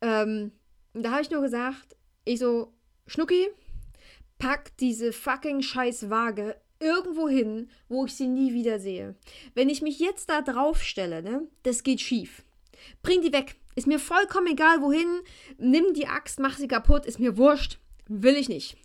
Ähm, 0.00 0.52
da 0.92 1.12
habe 1.12 1.22
ich 1.22 1.30
nur 1.30 1.42
gesagt, 1.42 1.96
ich 2.24 2.38
so, 2.38 2.72
Schnucki, 3.06 3.48
pack 4.38 4.76
diese 4.78 5.12
fucking 5.12 5.62
scheiß 5.62 6.10
Waage 6.10 6.56
irgendwo 6.80 7.28
hin, 7.28 7.70
wo 7.88 8.04
ich 8.04 8.14
sie 8.14 8.28
nie 8.28 8.52
wieder 8.52 8.78
sehe. 8.78 9.14
Wenn 9.54 9.68
ich 9.68 9.80
mich 9.80 9.98
jetzt 9.98 10.28
da 10.28 10.42
drauf 10.42 10.82
stelle, 10.82 11.22
ne, 11.22 11.46
das 11.62 11.82
geht 11.82 12.00
schief. 12.00 12.42
Bring 13.02 13.22
die 13.22 13.32
weg. 13.32 13.56
Ist 13.76 13.86
mir 13.86 13.98
vollkommen 13.98 14.48
egal, 14.48 14.82
wohin. 14.82 15.20
Nimm 15.58 15.94
die 15.94 16.06
Axt, 16.06 16.38
mach 16.38 16.56
sie 16.56 16.68
kaputt. 16.68 17.06
Ist 17.06 17.18
mir 17.18 17.36
wurscht. 17.36 17.78
Will 18.06 18.36
ich 18.36 18.48
nicht. 18.48 18.76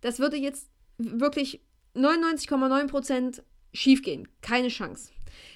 Das 0.00 0.18
würde 0.18 0.36
jetzt 0.36 0.70
wirklich 0.98 1.60
99,9% 1.94 3.42
schief 3.72 4.02
gehen. 4.02 4.28
Keine 4.40 4.68
Chance. 4.68 5.12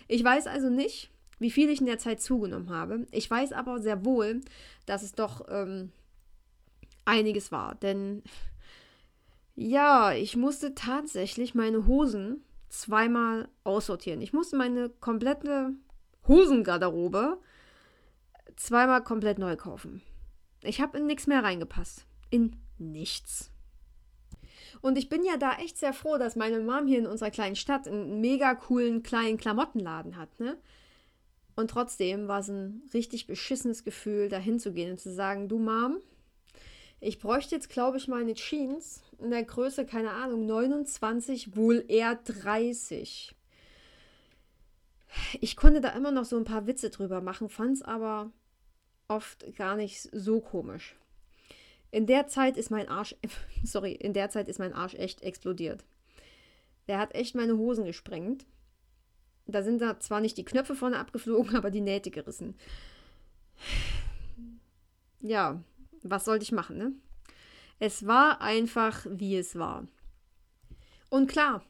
Ich 0.09 0.23
weiß 0.23 0.47
also 0.47 0.69
nicht, 0.69 1.11
wie 1.38 1.50
viel 1.50 1.71
ich 1.71 1.81
in 1.81 1.87
der 1.87 1.99
Zeit 1.99 2.21
zugenommen 2.21 2.71
habe. 2.71 3.07
Ich 3.11 3.31
weiß 3.31 3.52
aber 3.52 3.81
sehr 3.81 4.05
wohl, 4.05 4.41
dass 4.87 5.02
es 5.02 5.12
doch 5.12 5.47
ähm, 5.49 5.93
einiges 7.05 7.52
war. 7.52 7.75
Denn 7.76 8.23
ja, 9.55 10.12
ich 10.12 10.37
musste 10.37 10.75
tatsächlich 10.75 11.55
meine 11.55 11.87
Hosen 11.87 12.45
zweimal 12.69 13.49
aussortieren. 13.64 14.23
Ich 14.23 14.33
musste 14.33 14.57
meine 14.57 14.88
komplette 14.88 15.73
Hosengarderobe 16.26 17.38
zweimal 18.57 19.02
komplett 19.02 19.38
neu 19.38 19.57
kaufen. 19.57 20.02
Ich 20.62 20.81
habe 20.81 20.99
in 20.99 21.07
nichts 21.07 21.26
mehr 21.26 21.43
reingepasst. 21.43 22.07
In 22.31 22.57
nichts. 22.79 23.51
Und 24.81 24.99
ich 24.99 25.09
bin 25.09 25.25
ja 25.25 25.37
da 25.37 25.55
echt 25.57 25.79
sehr 25.79 25.93
froh, 25.93 26.19
dass 26.19 26.37
meine 26.37 26.61
Mom 26.61 26.87
hier 26.87 26.99
in 26.99 27.07
unserer 27.07 27.31
kleinen 27.31 27.57
Stadt 27.57 27.87
einen 27.87 28.21
mega 28.21 28.55
coolen 28.55 29.02
kleinen 29.02 29.37
Klamottenladen 29.37 30.17
hat, 30.17 30.41
ne? 30.41 30.57
Und 31.55 31.71
trotzdem 31.71 32.29
war 32.29 32.41
es 32.41 32.49
ein 32.49 32.83
richtig 32.95 33.26
beschissenes 33.26 33.85
Gefühl, 33.85 34.29
da 34.29 34.38
hinzugehen 34.38 34.93
und 34.93 35.00
zu 35.00 35.12
sagen, 35.12 35.49
du 35.49 35.59
Mom, 35.59 35.99
ich 37.00 37.19
bräuchte 37.19 37.55
jetzt, 37.55 37.69
glaube 37.69 37.99
ich, 37.99 38.09
meine 38.09 38.35
Jeans 38.35 39.02
in 39.19 39.31
der 39.31 39.45
Größe, 39.45 39.85
keine 39.85 40.12
Ahnung, 40.12 40.47
29, 40.47 41.57
wohl 41.57 41.85
eher 41.88 42.14
30. 42.14 43.35
Ich 45.41 45.57
konnte 45.57 45.81
da 45.81 45.91
immer 45.91 46.11
noch 46.11 46.25
so 46.25 46.37
ein 46.37 46.45
paar 46.45 46.67
Witze 46.67 46.91
drüber 46.91 47.21
machen, 47.21 47.49
fand 47.49 47.76
es 47.76 47.83
aber 47.83 48.33
oft 49.09 49.55
gar 49.57 49.76
nicht 49.76 50.09
so 50.12 50.41
komisch. 50.41 50.97
In 51.92 52.06
der 52.06 52.26
Zeit 52.26 52.56
ist 52.56 52.70
mein 52.70 52.88
Arsch, 52.88 53.14
sorry, 53.64 53.92
in 53.92 54.14
der 54.14 54.30
Zeit 54.30 54.49
ist 54.49 54.58
mein 54.58 54.72
Arsch 54.72 54.94
echt 54.94 55.22
explodiert. 55.22 55.84
Der 56.88 56.99
hat 56.99 57.14
echt 57.14 57.37
meine 57.37 57.56
Hosen 57.56 57.84
gesprengt. 57.84 58.46
Da 59.46 59.62
sind 59.62 59.80
da 59.80 60.00
zwar 60.00 60.20
nicht 60.20 60.37
die 60.38 60.44
Knöpfe 60.44 60.75
vorne 60.75 60.99
abgeflogen, 60.99 61.54
aber 61.56 61.70
die 61.70 61.82
Nähte 61.82 62.11
gerissen. 62.11 62.56
Ja, 65.20 65.62
was 66.02 66.25
sollte 66.25 66.42
ich 66.42 66.50
machen, 66.50 66.78
ne? 66.78 66.92
Es 67.78 68.06
war 68.06 68.40
einfach, 68.40 69.06
wie 69.11 69.37
es 69.37 69.56
war. 69.56 69.87
Und 71.11 71.28
klar, 71.28 71.62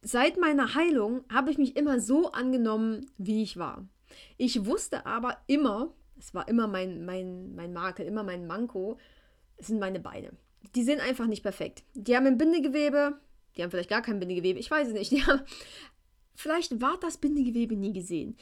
seit 0.00 0.38
meiner 0.40 0.74
Heilung 0.74 1.24
habe 1.30 1.50
ich 1.50 1.58
mich 1.58 1.76
immer 1.76 2.00
so 2.00 2.32
angenommen, 2.32 3.10
wie 3.18 3.42
ich 3.42 3.56
war. 3.56 3.86
Ich 4.38 4.64
wusste 4.64 5.04
aber 5.04 5.36
immer, 5.46 5.92
es 6.16 6.32
war 6.32 6.48
immer 6.48 6.68
mein, 6.68 7.04
mein, 7.04 7.54
mein 7.54 7.72
Makel, 7.72 8.06
immer 8.06 8.22
mein 8.22 8.46
Manko, 8.46 8.98
sind 9.58 9.78
meine 9.78 10.00
Beine. 10.00 10.32
Die 10.74 10.82
sind 10.82 11.00
einfach 11.00 11.26
nicht 11.26 11.42
perfekt. 11.42 11.84
Die 11.94 12.16
haben 12.16 12.26
ein 12.26 12.38
Bindegewebe, 12.38 13.18
die 13.56 13.62
haben 13.62 13.70
vielleicht 13.70 13.90
gar 13.90 14.02
kein 14.02 14.18
Bindegewebe, 14.18 14.58
ich 14.58 14.70
weiß 14.70 14.88
es 14.88 14.94
nicht. 14.94 15.10
Die 15.12 15.24
haben, 15.24 15.42
vielleicht 16.34 16.80
war 16.80 16.98
das 17.00 17.16
Bindegewebe 17.16 17.76
nie 17.76 17.92
gesehen. 17.92 18.36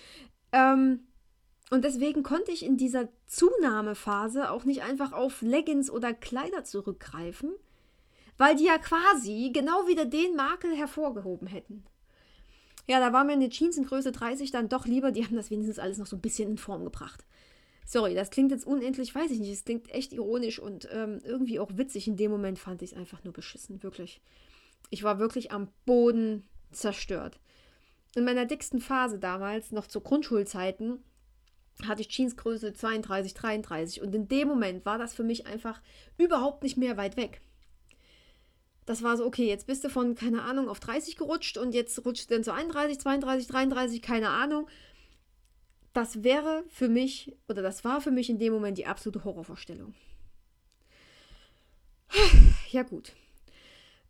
Ähm, 0.52 1.00
und 1.70 1.84
deswegen 1.84 2.22
konnte 2.22 2.52
ich 2.52 2.64
in 2.64 2.76
dieser 2.76 3.08
Zunahmephase 3.26 4.50
auch 4.50 4.64
nicht 4.64 4.82
einfach 4.82 5.12
auf 5.12 5.42
Leggings 5.42 5.90
oder 5.90 6.12
Kleider 6.12 6.64
zurückgreifen, 6.64 7.52
weil 8.36 8.56
die 8.56 8.64
ja 8.64 8.78
quasi 8.78 9.50
genau 9.52 9.86
wieder 9.86 10.04
den 10.04 10.36
Makel 10.36 10.76
hervorgehoben 10.76 11.46
hätten. 11.46 11.84
Ja, 12.86 13.00
da 13.00 13.12
war 13.14 13.24
mir 13.24 13.32
eine 13.32 13.48
Jeans 13.48 13.78
in 13.78 13.86
Größe 13.86 14.12
30 14.12 14.50
dann 14.50 14.68
doch 14.68 14.86
lieber, 14.86 15.10
die 15.10 15.24
haben 15.24 15.36
das 15.36 15.50
wenigstens 15.50 15.78
alles 15.78 15.96
noch 15.98 16.06
so 16.06 16.16
ein 16.16 16.20
bisschen 16.20 16.50
in 16.50 16.58
Form 16.58 16.84
gebracht. 16.84 17.24
Sorry, 17.84 18.14
das 18.14 18.30
klingt 18.30 18.50
jetzt 18.50 18.66
unendlich, 18.66 19.14
weiß 19.14 19.30
ich 19.30 19.40
nicht, 19.40 19.52
es 19.52 19.64
klingt 19.64 19.90
echt 19.90 20.12
ironisch 20.12 20.58
und 20.58 20.88
ähm, 20.90 21.20
irgendwie 21.24 21.60
auch 21.60 21.70
witzig. 21.76 22.08
In 22.08 22.16
dem 22.16 22.30
Moment 22.30 22.58
fand 22.58 22.82
ich 22.82 22.92
es 22.92 22.96
einfach 22.96 23.22
nur 23.24 23.32
beschissen, 23.32 23.82
wirklich. 23.82 24.20
Ich 24.90 25.02
war 25.02 25.18
wirklich 25.18 25.52
am 25.52 25.68
Boden 25.84 26.44
zerstört. 26.72 27.38
in 28.16 28.24
meiner 28.24 28.46
dicksten 28.46 28.80
Phase 28.80 29.18
damals, 29.18 29.70
noch 29.72 29.86
zu 29.86 30.00
Grundschulzeiten, 30.00 31.02
hatte 31.86 32.02
ich 32.02 32.08
Jeansgröße 32.08 32.72
32, 32.72 33.34
33 33.34 34.02
und 34.02 34.14
in 34.14 34.28
dem 34.28 34.48
Moment 34.48 34.86
war 34.86 34.98
das 34.98 35.14
für 35.14 35.24
mich 35.24 35.46
einfach 35.46 35.80
überhaupt 36.16 36.62
nicht 36.62 36.76
mehr 36.76 36.96
weit 36.96 37.16
weg. 37.16 37.40
Das 38.86 39.02
war 39.02 39.16
so, 39.16 39.24
okay, 39.24 39.46
jetzt 39.48 39.66
bist 39.66 39.82
du 39.82 39.88
von, 39.88 40.14
keine 40.14 40.42
Ahnung, 40.42 40.68
auf 40.68 40.78
30 40.78 41.16
gerutscht 41.16 41.56
und 41.58 41.74
jetzt 41.74 42.04
rutscht 42.04 42.30
du 42.30 42.34
dann 42.34 42.44
zu 42.44 42.52
31, 42.52 43.00
32, 43.00 43.48
33, 43.48 44.02
keine 44.02 44.28
Ahnung. 44.28 44.68
Das 45.94 46.22
wäre 46.24 46.64
für 46.68 46.88
mich, 46.88 47.36
oder 47.48 47.62
das 47.62 47.84
war 47.84 48.00
für 48.00 48.10
mich 48.10 48.28
in 48.28 48.38
dem 48.38 48.52
Moment 48.52 48.76
die 48.76 48.86
absolute 48.86 49.24
Horrorvorstellung. 49.24 49.94
Ja, 52.70 52.82
gut. 52.82 53.12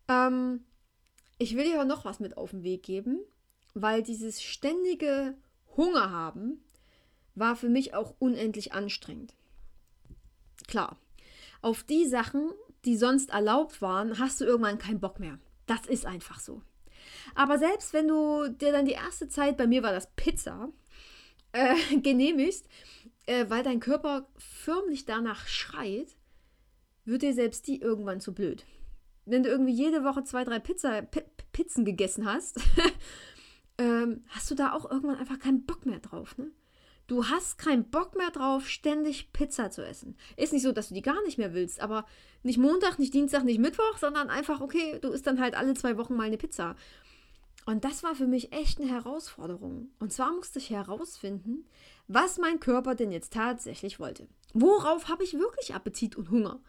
Ähm, 0.09 0.65
ich 1.37 1.55
will 1.55 1.65
dir 1.65 1.85
noch 1.85 2.07
was 2.07 2.19
mit 2.19 2.39
auf 2.39 2.53
den 2.53 2.63
Weg 2.63 2.83
geben, 2.83 3.21
weil 3.75 4.03
dieses 4.03 4.43
ständige 4.43 5.37
Hunger 5.77 6.11
haben 6.11 6.65
war 7.35 7.57
für 7.57 7.69
mich 7.69 7.95
auch 7.95 8.15
unendlich 8.19 8.73
anstrengend. 8.73 9.35
Klar, 10.67 10.97
auf 11.61 11.83
die 11.83 12.07
Sachen, 12.07 12.53
die 12.87 12.97
sonst 12.97 13.31
erlaubt 13.31 13.83
waren, 13.83 14.19
hast 14.19 14.41
du 14.41 14.47
irgendwann 14.47 14.79
keinen 14.79 15.01
Bock 15.01 15.21
mehr. 15.21 15.39
Das 15.67 15.85
ist 15.87 16.07
einfach 16.07 16.41
so. 16.41 16.63
Aber 17.35 17.59
selbst 17.59 17.93
wenn 17.93 18.09
du 18.09 18.49
dir 18.49 18.73
dann 18.73 18.87
die 18.87 18.93
erste 18.93 19.29
Zeit, 19.29 19.57
bei 19.57 19.67
mir 19.67 19.83
war 19.83 19.93
das 19.93 20.11
Pizza, 20.15 20.71
äh, 21.55 21.97
genehmigst, 22.03 22.69
äh, 23.27 23.47
weil 23.49 23.63
dein 23.63 23.81
Körper 23.81 24.29
förmlich 24.37 25.07
danach 25.07 25.47
schreit, 25.47 26.17
wird 27.05 27.23
dir 27.23 27.35
selbst 27.35 27.67
die 27.67 27.81
irgendwann 27.81 28.21
zu 28.21 28.35
blöd. 28.35 28.65
Wenn 29.27 29.43
du 29.43 29.49
irgendwie 29.49 29.73
jede 29.73 30.05
Woche 30.05 30.25
zwei, 30.25 30.45
drei 30.45 30.59
Pizza, 30.59 31.03
Pizzen 31.53 31.85
gegessen 31.85 32.27
hast, 32.27 32.61
ähm, 33.79 34.25
hast 34.29 34.51
du 34.51 34.55
da 34.55 34.73
auch 34.73 34.91
irgendwann 34.91 35.17
einfach 35.19 35.39
keinen 35.39 35.65
Bock 35.65 35.87
mehr 35.87 36.01
drauf. 36.01 36.37
Ne? 36.37 36.51
Du 37.07 37.27
hast 37.27 37.59
keinen 37.59 37.91
Bock 37.91 38.17
mehr 38.17 38.31
drauf, 38.31 38.69
ständig 38.69 39.33
Pizza 39.33 39.71
zu 39.71 39.87
essen. 39.87 40.17
Ist 40.37 40.53
nicht 40.53 40.63
so, 40.63 40.73
dass 40.73 40.89
du 40.89 40.95
die 40.95 41.03
gar 41.03 41.23
nicht 41.25 41.39
mehr 41.39 41.55
willst, 41.55 41.81
aber 41.81 42.07
nicht 42.43 42.59
Montag, 42.59 42.99
nicht 42.99 43.15
Dienstag, 43.15 43.45
nicht 43.45 43.59
Mittwoch, 43.59 43.99
sondern 43.99 44.31
einfach, 44.31 44.61
okay, 44.61 44.99
du 45.01 45.11
isst 45.11 45.27
dann 45.27 45.41
halt 45.41 45.55
alle 45.55 45.75
zwei 45.75 45.97
Wochen 45.99 46.15
mal 46.15 46.25
eine 46.25 46.39
Pizza. 46.39 46.77
Und 47.67 47.85
das 47.85 48.03
war 48.03 48.15
für 48.15 48.27
mich 48.27 48.53
echt 48.53 48.81
eine 48.81 48.91
Herausforderung. 48.91 49.89
Und 49.99 50.13
zwar 50.13 50.33
musste 50.35 50.59
ich 50.59 50.71
herausfinden, 50.71 51.65
was 52.09 52.39
mein 52.39 52.61
Körper 52.61 52.95
denn 52.95 53.11
jetzt 53.11 53.33
tatsächlich 53.33 53.99
wollte. 53.99 54.29
Worauf 54.53 55.09
habe 55.09 55.25
ich 55.25 55.35
wirklich 55.35 55.75
Appetit 55.75 56.17
und 56.17 56.31
Hunger? 56.31 56.61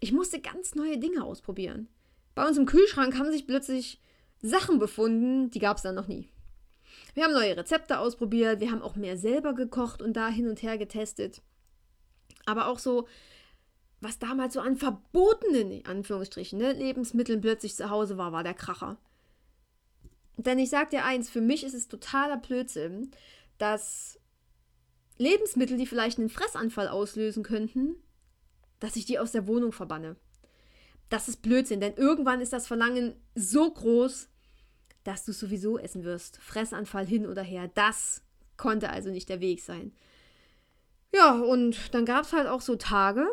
Ich 0.00 0.12
musste 0.12 0.40
ganz 0.40 0.74
neue 0.74 0.98
Dinge 0.98 1.24
ausprobieren. 1.24 1.88
Bei 2.34 2.46
uns 2.46 2.58
im 2.58 2.66
Kühlschrank 2.66 3.18
haben 3.18 3.30
sich 3.30 3.46
plötzlich 3.46 4.00
Sachen 4.42 4.78
befunden, 4.78 5.50
die 5.50 5.58
gab 5.58 5.76
es 5.76 5.82
dann 5.82 5.94
noch 5.94 6.08
nie. 6.08 6.28
Wir 7.14 7.24
haben 7.24 7.32
neue 7.32 7.56
Rezepte 7.56 7.98
ausprobiert, 7.98 8.60
wir 8.60 8.70
haben 8.70 8.82
auch 8.82 8.96
mehr 8.96 9.16
selber 9.16 9.54
gekocht 9.54 10.02
und 10.02 10.14
da 10.14 10.28
hin 10.28 10.48
und 10.48 10.62
her 10.62 10.78
getestet. 10.78 11.42
Aber 12.46 12.66
auch 12.66 12.78
so, 12.78 13.06
was 14.00 14.18
damals 14.18 14.54
so 14.54 14.60
an 14.60 14.76
verbotenen, 14.76 15.84
Anführungsstrichen, 15.84 16.58
ne, 16.58 16.72
Lebensmitteln 16.72 17.40
plötzlich 17.40 17.76
zu 17.76 17.90
Hause 17.90 18.16
war, 18.16 18.32
war 18.32 18.42
der 18.42 18.54
Kracher. 18.54 18.96
Denn 20.42 20.58
ich 20.58 20.70
sag 20.70 20.90
dir 20.90 21.04
eins, 21.04 21.28
für 21.28 21.40
mich 21.40 21.64
ist 21.64 21.74
es 21.74 21.88
totaler 21.88 22.36
Blödsinn, 22.36 23.10
dass 23.58 24.18
Lebensmittel, 25.18 25.76
die 25.76 25.86
vielleicht 25.86 26.18
einen 26.18 26.30
Fressanfall 26.30 26.88
auslösen 26.88 27.42
könnten, 27.42 27.96
dass 28.78 28.96
ich 28.96 29.04
die 29.04 29.18
aus 29.18 29.32
der 29.32 29.46
Wohnung 29.46 29.72
verbanne. 29.72 30.16
Das 31.10 31.28
ist 31.28 31.42
Blödsinn, 31.42 31.80
denn 31.80 31.94
irgendwann 31.94 32.40
ist 32.40 32.52
das 32.52 32.66
Verlangen 32.66 33.14
so 33.34 33.70
groß, 33.70 34.28
dass 35.04 35.24
du 35.24 35.32
sowieso 35.32 35.78
essen 35.78 36.04
wirst. 36.04 36.38
Fressanfall 36.38 37.06
hin 37.06 37.26
oder 37.26 37.42
her. 37.42 37.70
Das 37.74 38.22
konnte 38.56 38.90
also 38.90 39.10
nicht 39.10 39.28
der 39.28 39.40
Weg 39.40 39.60
sein. 39.60 39.92
Ja, 41.12 41.38
und 41.38 41.94
dann 41.94 42.06
gab 42.06 42.24
es 42.24 42.32
halt 42.32 42.46
auch 42.46 42.60
so 42.60 42.76
Tage, 42.76 43.26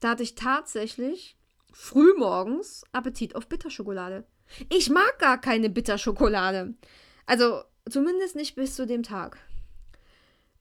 da 0.00 0.10
hatte 0.10 0.22
ich 0.22 0.36
tatsächlich 0.36 1.36
frühmorgens 1.72 2.84
Appetit 2.92 3.34
auf 3.34 3.48
Bitterschokolade. 3.48 4.24
Ich 4.68 4.90
mag 4.90 5.18
gar 5.18 5.40
keine 5.40 5.70
Bitterschokolade. 5.70 6.74
Also 7.26 7.62
zumindest 7.88 8.36
nicht 8.36 8.54
bis 8.54 8.74
zu 8.74 8.86
dem 8.86 9.02
Tag. 9.02 9.38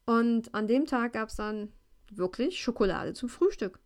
Und 0.06 0.54
an 0.54 0.68
dem 0.68 0.86
Tag 0.86 1.14
gab 1.14 1.30
es 1.30 1.36
dann 1.36 1.72
wirklich 2.12 2.62
Schokolade 2.62 3.14
zum 3.14 3.30
Frühstück. 3.30 3.80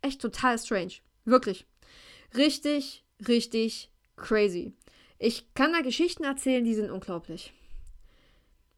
Echt 0.00 0.20
total 0.20 0.58
strange. 0.58 0.94
Wirklich. 1.24 1.66
Richtig, 2.36 3.04
richtig 3.26 3.90
crazy. 4.16 4.72
Ich 5.18 5.54
kann 5.54 5.72
da 5.72 5.80
Geschichten 5.80 6.24
erzählen, 6.24 6.64
die 6.64 6.74
sind 6.74 6.90
unglaublich. 6.90 7.52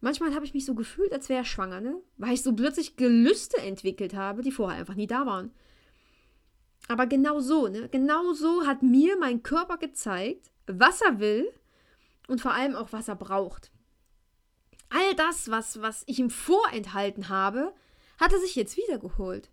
Manchmal 0.00 0.34
habe 0.34 0.44
ich 0.44 0.52
mich 0.52 0.66
so 0.66 0.74
gefühlt, 0.74 1.12
als 1.14 1.30
wäre 1.30 1.42
ich 1.42 1.50
schwanger, 1.50 1.80
ne? 1.80 1.96
Weil 2.18 2.34
ich 2.34 2.42
so 2.42 2.54
plötzlich 2.54 2.96
Gelüste 2.96 3.56
entwickelt 3.58 4.14
habe, 4.14 4.42
die 4.42 4.52
vorher 4.52 4.78
einfach 4.78 4.96
nie 4.96 5.06
da 5.06 5.24
waren. 5.24 5.50
Aber 6.88 7.06
genau 7.06 7.40
so, 7.40 7.68
ne? 7.68 7.88
Genau 7.88 8.34
so 8.34 8.66
hat 8.66 8.82
mir 8.82 9.16
mein 9.18 9.42
Körper 9.42 9.78
gezeigt, 9.78 10.50
was 10.66 11.00
er 11.00 11.20
will 11.20 11.52
und 12.28 12.40
vor 12.40 12.52
allem 12.52 12.74
auch, 12.74 12.92
was 12.92 13.08
er 13.08 13.16
braucht. 13.16 13.70
All 14.90 15.14
das, 15.16 15.50
was, 15.50 15.80
was 15.80 16.04
ich 16.06 16.18
ihm 16.18 16.30
vorenthalten 16.30 17.28
habe, 17.28 17.74
hat 18.18 18.32
er 18.32 18.38
sich 18.38 18.54
jetzt 18.54 18.76
wiedergeholt. 18.76 19.50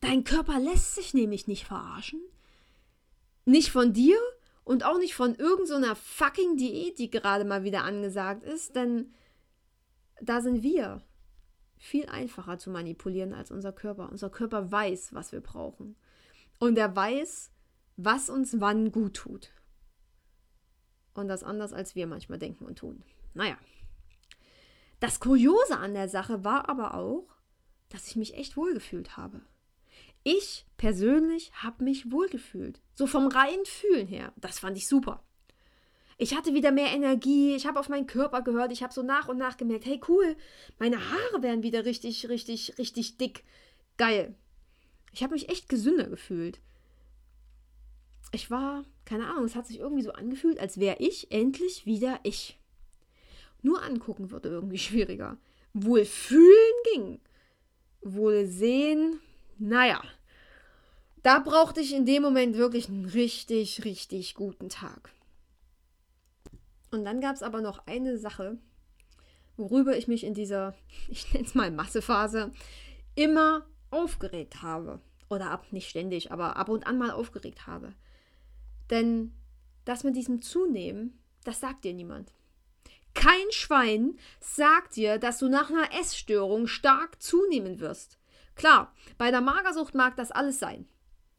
Dein 0.00 0.24
Körper 0.24 0.58
lässt 0.58 0.94
sich 0.94 1.14
nämlich 1.14 1.46
nicht 1.46 1.64
verarschen. 1.64 2.20
Nicht 3.46 3.70
von 3.70 3.92
dir 3.92 4.18
und 4.64 4.84
auch 4.84 4.98
nicht 4.98 5.14
von 5.14 5.34
irgendeiner 5.34 5.94
so 5.94 6.00
fucking 6.02 6.56
Diät, 6.56 6.98
die 6.98 7.10
gerade 7.10 7.44
mal 7.44 7.64
wieder 7.64 7.84
angesagt 7.84 8.42
ist, 8.42 8.76
denn 8.76 9.14
da 10.20 10.40
sind 10.40 10.62
wir 10.62 11.02
viel 11.78 12.06
einfacher 12.06 12.58
zu 12.58 12.70
manipulieren 12.70 13.34
als 13.34 13.50
unser 13.50 13.72
Körper. 13.72 14.08
Unser 14.10 14.30
Körper 14.30 14.70
weiß, 14.70 15.12
was 15.12 15.32
wir 15.32 15.40
brauchen. 15.40 15.96
Und 16.58 16.78
er 16.78 16.94
weiß, 16.94 17.50
was 17.96 18.30
uns 18.30 18.60
wann 18.60 18.90
gut 18.90 19.14
tut. 19.14 19.50
Und 21.14 21.28
das 21.28 21.42
anders, 21.42 21.72
als 21.72 21.94
wir 21.94 22.06
manchmal 22.06 22.38
denken 22.38 22.64
und 22.66 22.78
tun. 22.78 23.02
Naja. 23.34 23.56
Das 25.00 25.20
Kuriose 25.20 25.78
an 25.78 25.94
der 25.94 26.08
Sache 26.08 26.44
war 26.44 26.68
aber 26.68 26.94
auch, 26.94 27.26
dass 27.88 28.08
ich 28.08 28.16
mich 28.16 28.34
echt 28.34 28.56
wohlgefühlt 28.56 29.16
habe. 29.16 29.40
Ich 30.24 30.66
persönlich 30.76 31.52
habe 31.54 31.84
mich 31.84 32.10
wohlgefühlt. 32.10 32.80
So 32.94 33.06
vom 33.06 33.28
reinen 33.28 33.64
Fühlen 33.66 34.06
her. 34.06 34.32
Das 34.36 34.58
fand 34.58 34.76
ich 34.76 34.88
super. 34.88 35.22
Ich 36.16 36.36
hatte 36.36 36.54
wieder 36.54 36.70
mehr 36.70 36.92
Energie, 36.92 37.54
ich 37.56 37.66
habe 37.66 37.80
auf 37.80 37.88
meinen 37.88 38.06
Körper 38.06 38.42
gehört, 38.42 38.70
ich 38.70 38.82
habe 38.82 38.92
so 38.92 39.02
nach 39.02 39.28
und 39.28 39.36
nach 39.36 39.56
gemerkt, 39.56 39.84
hey 39.84 40.00
cool, 40.08 40.36
meine 40.78 40.98
Haare 41.10 41.42
werden 41.42 41.64
wieder 41.64 41.84
richtig, 41.84 42.28
richtig, 42.28 42.78
richtig 42.78 43.18
dick. 43.18 43.42
Geil. 43.96 44.34
Ich 45.12 45.22
habe 45.22 45.34
mich 45.34 45.48
echt 45.48 45.68
gesünder 45.68 46.08
gefühlt. 46.08 46.60
Ich 48.32 48.50
war, 48.50 48.84
keine 49.04 49.28
Ahnung, 49.28 49.44
es 49.44 49.54
hat 49.54 49.66
sich 49.66 49.78
irgendwie 49.78 50.02
so 50.02 50.12
angefühlt, 50.12 50.58
als 50.58 50.78
wäre 50.78 50.96
ich 50.98 51.30
endlich 51.30 51.86
wieder 51.86 52.18
ich. 52.22 52.58
Nur 53.62 53.82
angucken 53.82 54.30
wurde 54.30 54.48
irgendwie 54.48 54.78
schwieriger. 54.86 55.36
Wohl 55.72 56.04
fühlen 56.04 56.74
ging. 56.92 57.20
Wohl 58.02 58.46
sehen, 58.46 59.18
naja, 59.58 60.02
da 61.22 61.38
brauchte 61.38 61.80
ich 61.80 61.94
in 61.94 62.04
dem 62.04 62.22
Moment 62.22 62.56
wirklich 62.56 62.88
einen 62.88 63.06
richtig, 63.06 63.84
richtig 63.84 64.34
guten 64.34 64.68
Tag. 64.68 65.10
Und 66.90 67.04
dann 67.04 67.20
gab 67.20 67.34
es 67.34 67.42
aber 67.42 67.62
noch 67.62 67.86
eine 67.86 68.18
Sache, 68.18 68.58
worüber 69.56 69.96
ich 69.96 70.06
mich 70.06 70.22
in 70.22 70.34
dieser, 70.34 70.74
ich 71.08 71.32
nenne 71.32 71.46
es 71.46 71.54
mal 71.54 71.70
Massephase, 71.70 72.52
immer 73.14 73.66
aufgeregt 73.90 74.62
habe. 74.62 75.00
Oder 75.30 75.50
ab, 75.50 75.72
nicht 75.72 75.88
ständig, 75.88 76.30
aber 76.30 76.56
ab 76.56 76.68
und 76.68 76.86
an 76.86 76.98
mal 76.98 77.10
aufgeregt 77.10 77.66
habe. 77.66 77.94
Denn 78.90 79.32
das 79.84 80.04
mit 80.04 80.16
diesem 80.16 80.42
Zunehmen, 80.42 81.18
das 81.44 81.60
sagt 81.60 81.84
dir 81.84 81.94
niemand. 81.94 82.32
Kein 83.14 83.50
Schwein 83.50 84.18
sagt 84.40 84.96
dir, 84.96 85.18
dass 85.18 85.38
du 85.38 85.48
nach 85.48 85.70
einer 85.70 85.92
Essstörung 85.98 86.66
stark 86.66 87.22
zunehmen 87.22 87.80
wirst. 87.80 88.18
Klar, 88.56 88.92
bei 89.18 89.30
der 89.30 89.40
Magersucht 89.40 89.94
mag 89.94 90.16
das 90.16 90.30
alles 90.30 90.58
sein. 90.58 90.86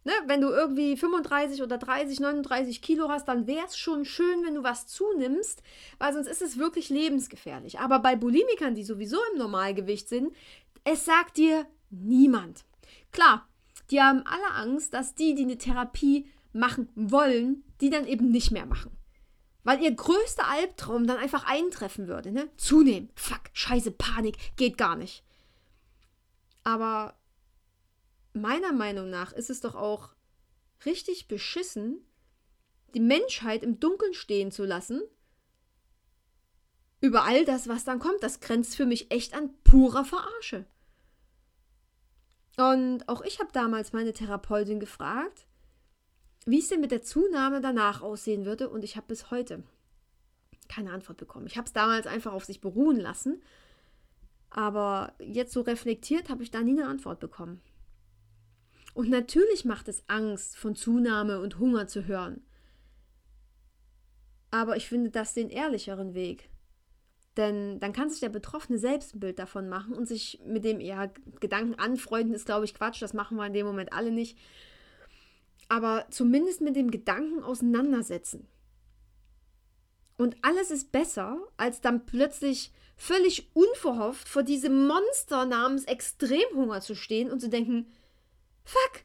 Ne? 0.06 0.14
Wenn 0.28 0.42
du 0.42 0.50
irgendwie 0.50 0.96
35 0.96 1.64
oder 1.64 1.78
30, 1.78 2.20
39 2.20 2.82
Kilo 2.82 3.10
hast, 3.10 3.28
dann 3.28 3.48
wäre 3.48 3.66
es 3.66 3.78
schon 3.78 4.06
schön, 4.06 4.46
wenn 4.46 4.56
du 4.56 4.64
was 4.64 4.88
zunimmst, 4.88 5.64
weil 5.98 6.14
sonst 6.14 6.28
ist 6.28 6.44
es 6.44 6.58
wirklich 6.58 6.90
lebensgefährlich. 6.90 7.80
Aber 7.80 8.00
bei 8.00 8.16
Bulimikern, 8.16 8.76
die 8.76 8.84
sowieso 8.84 9.18
im 9.34 9.40
Normalgewicht 9.40 10.08
sind, 10.08 10.34
es 10.84 11.06
sagt 11.06 11.38
dir 11.38 11.66
niemand. 11.90 12.66
Klar, 13.12 13.48
die 13.90 14.02
haben 14.02 14.24
alle 14.26 14.54
Angst, 14.54 14.94
dass 14.94 15.16
die, 15.16 15.34
die 15.34 15.44
eine 15.44 15.58
Therapie 15.58 16.30
machen 16.56 16.90
wollen, 16.96 17.64
die 17.82 17.90
dann 17.90 18.08
eben 18.08 18.32
nicht 18.32 18.52
mehr 18.52 18.66
machen. 18.66 18.92
Weil 19.64 19.82
ihr 19.82 19.94
größter 19.94 20.48
Albtraum 20.48 21.08
dann 21.08 21.18
einfach 21.18 21.46
eintreffen 21.46 22.08
würde, 22.08 22.32
ne? 22.32 22.50
Zunehmen. 22.56 23.10
Fuck, 23.16 23.42
scheiße, 23.54 23.92
Panik, 23.92 24.38
geht 24.56 24.78
gar 24.78 24.96
nicht. 24.96 25.24
Aber 26.64 27.16
meiner 28.34 28.74
Meinung 28.74 29.10
nach 29.10 29.34
ist 29.34 29.50
es 29.50 29.62
doch 29.62 29.76
auch 29.76 30.16
richtig 30.86 31.28
beschissen, 31.28 32.06
die 32.94 33.00
Menschheit 33.00 33.64
im 33.64 33.80
Dunkeln 33.80 34.14
stehen 34.14 34.52
zu 34.52 34.66
lassen 34.66 35.02
über 37.02 37.24
all 37.24 37.46
das, 37.46 37.68
was 37.68 37.84
dann 37.84 38.00
kommt. 38.00 38.24
Das 38.24 38.40
grenzt 38.40 38.76
für 38.76 38.86
mich 38.86 39.12
echt 39.12 39.34
an 39.34 39.54
purer 39.64 40.06
Verarsche. 40.06 40.66
Und 42.58 43.08
auch 43.10 43.22
ich 43.22 43.40
habe 43.40 43.52
damals 43.52 43.94
meine 43.94 44.14
Therapeutin 44.14 44.80
gefragt, 44.80 45.46
wie 46.46 46.60
es 46.60 46.68
denn 46.68 46.82
mit 46.82 46.92
der 46.92 47.02
Zunahme 47.02 47.62
danach 47.62 48.02
aussehen 48.02 48.46
würde. 48.46 48.70
Und 48.70 48.84
ich 48.84 48.96
habe 48.96 49.08
bis 49.08 49.32
heute 49.32 49.64
keine 50.68 50.92
Antwort 50.92 51.18
bekommen. 51.18 51.48
Ich 51.48 51.58
habe 51.58 51.68
es 51.68 51.74
damals 51.74 52.08
einfach 52.08 52.34
auf 52.34 52.46
sich 52.46 52.62
beruhen 52.62 53.00
lassen. 53.00 53.42
Aber 54.50 55.14
jetzt 55.20 55.54
so 55.54 55.62
reflektiert 55.62 56.30
habe 56.30 56.44
ich 56.44 56.52
da 56.52 56.62
nie 56.62 56.80
eine 56.80 56.88
Antwort 56.88 57.20
bekommen. 57.20 57.62
Und 58.94 59.10
natürlich 59.10 59.66
macht 59.66 59.90
es 59.90 60.08
Angst, 60.08 60.56
von 60.58 60.76
Zunahme 60.76 61.42
und 61.42 61.60
Hunger 61.60 61.88
zu 61.88 62.06
hören. 62.06 62.42
Aber 64.52 64.78
ich 64.78 64.88
finde 64.88 65.10
das 65.10 65.34
den 65.34 65.50
ehrlicheren 65.50 66.14
Weg. 66.14 66.50
Denn 67.36 67.82
dann 67.82 67.92
kann 67.92 68.10
sich 68.10 68.22
der 68.22 68.30
Betroffene 68.30 68.80
selbst 68.80 69.14
ein 69.14 69.20
Bild 69.20 69.40
davon 69.40 69.68
machen 69.68 69.94
und 69.94 70.08
sich 70.08 70.40
mit 70.46 70.64
dem 70.64 70.80
ja, 70.80 71.12
Gedanken 71.42 71.76
anfreunden, 71.76 72.34
ist, 72.34 72.46
glaube 72.46 72.64
ich, 72.64 72.74
Quatsch. 72.74 73.02
Das 73.02 73.14
machen 73.14 73.36
wir 73.36 73.46
in 73.46 73.54
dem 73.54 73.66
Moment 73.66 73.92
alle 73.92 74.12
nicht. 74.12 74.38
Aber 75.68 76.06
zumindest 76.10 76.62
mit 76.62 76.76
dem 76.76 76.92
Gedanken 76.92 77.44
auseinandersetzen. 77.44 78.48
Und 80.18 80.38
alles 80.42 80.72
ist 80.72 80.92
besser, 80.92 81.40
als 81.58 81.82
dann 81.82 82.06
plötzlich 82.06 82.72
völlig 82.96 83.52
unverhofft 83.54 84.30
vor 84.30 84.44
diesem 84.44 84.88
Monster 84.88 85.46
namens 85.46 85.86
Extremhunger 85.86 86.82
zu 86.82 86.96
stehen 86.96 87.32
und 87.32 87.42
zu 87.42 87.50
denken, 87.50 87.92
fuck, 88.64 89.04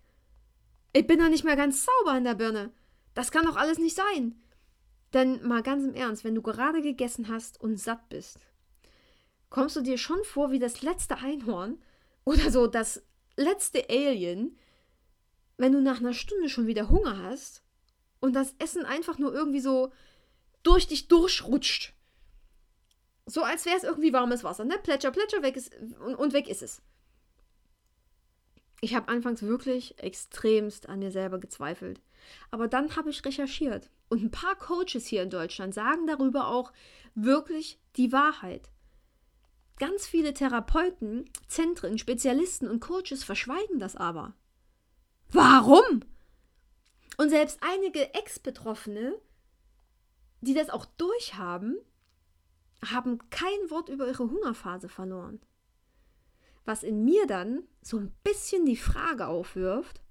ich 0.93 1.07
bin 1.07 1.19
doch 1.19 1.29
nicht 1.29 1.45
mehr 1.45 1.57
ganz 1.57 1.85
sauber 1.85 2.17
in 2.17 2.25
der 2.25 2.35
Birne. 2.35 2.73
Das 3.15 3.31
kann 3.31 3.47
doch 3.47 3.57
alles 3.57 3.79
nicht 3.79 3.97
sein. 3.97 4.41
Denn 5.13 5.47
mal 5.47 5.63
ganz 5.63 5.85
im 5.85 5.95
Ernst, 5.95 6.23
wenn 6.23 6.37
du 6.37 6.43
gerade 6.43 6.83
gegessen 6.83 7.29
hast 7.29 7.61
und 7.61 7.79
satt 7.79 8.09
bist, 8.09 8.39
kommst 9.49 9.75
du 9.75 9.81
dir 9.81 9.99
schon 9.99 10.23
vor 10.23 10.53
wie 10.53 10.61
das 10.61 10.83
letzte 10.83 11.17
Einhorn 11.19 11.83
oder 12.25 12.51
so 12.51 12.69
das 12.69 13.03
letzte 13.37 13.89
Alien, 13.91 14.57
wenn 15.61 15.73
du 15.73 15.81
nach 15.83 16.01
einer 16.01 16.15
Stunde 16.15 16.49
schon 16.49 16.67
wieder 16.67 16.89
Hunger 16.89 17.23
hast 17.23 17.63
und 18.19 18.33
das 18.33 18.55
Essen 18.59 18.87
einfach 18.87 19.19
nur 19.19 19.35
irgendwie 19.35 19.61
so 19.61 19.93
durch 20.63 20.87
dich 20.87 21.09
durchrutscht. 21.09 21.93
So 23.27 23.43
als 23.43 23.67
wäre 23.67 23.77
es 23.77 23.85
irgendwie 23.85 24.15
warmes 24.15 24.43
Wasser, 24.43 24.65
ne? 24.65 24.79
Plätscher, 24.83 25.11
plätscher, 25.11 25.43
weg 25.43 25.57
ist 25.57 25.75
und, 26.01 26.15
und 26.15 26.33
weg 26.33 26.49
ist 26.49 26.63
es. 26.63 26.81
Ich 28.81 28.95
habe 28.95 29.09
anfangs 29.09 29.43
wirklich 29.43 29.99
extremst 29.99 30.89
an 30.89 31.01
mir 31.01 31.11
selber 31.11 31.39
gezweifelt. 31.39 32.01
Aber 32.51 32.67
dann 32.67 32.97
habe 32.97 33.11
ich 33.11 33.23
recherchiert. 33.23 33.91
Und 34.09 34.23
ein 34.23 34.31
paar 34.31 34.57
Coaches 34.57 35.07
hier 35.07 35.23
in 35.23 35.31
Deutschland 35.31 35.75
sagen 35.75 36.07
darüber 36.07 36.49
auch 36.49 36.73
wirklich 37.15 37.79
die 37.97 38.13
Wahrheit. 38.13 38.71
Ganz 39.79 40.07
viele 40.07 40.33
Therapeuten, 40.33 41.29
Zentren, 41.49 41.99
Spezialisten 41.99 42.67
und 42.67 42.81
Coaches 42.81 43.25
verschweigen 43.25 43.79
das 43.79 43.95
aber. 43.95 44.35
Warum? 45.33 46.03
Und 47.17 47.31
selbst 47.31 47.59
einige 47.61 48.15
Ex-Betroffene, 48.15 49.15
die 50.41 50.55
das 50.55 50.71
auch 50.71 50.85
durchhaben, 50.85 51.79
haben 52.85 53.19
kein 53.31 53.71
Wort 53.71 53.89
über 53.89 54.07
ihre 54.07 54.31
Hungerphase 54.31 54.89
verloren. 54.89 55.41
Was 56.65 56.83
in 56.83 57.05
mir 57.05 57.27
dann 57.27 57.65
so 57.83 57.99
ein 57.99 58.13
bisschen 58.25 58.65
die 58.65 58.77
Frage 58.77 59.27
aufwirft, 59.27 60.03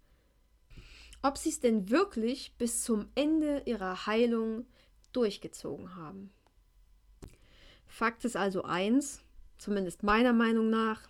ob 1.21 1.38
sie 1.38 1.49
es 1.49 1.60
denn 1.60 1.89
wirklich 1.89 2.55
bis 2.58 2.84
zum 2.84 3.10
Ende 3.15 3.63
ihrer 3.65 4.05
Heilung 4.05 4.65
durchgezogen 5.12 5.95
haben. 5.95 6.32
Fakt 7.88 8.23
ist 8.23 8.38
also 8.38 8.63
eins, 8.63 9.21
zumindest 9.58 10.03
meiner 10.03 10.34
Meinung 10.34 10.69
nach, 10.69 11.01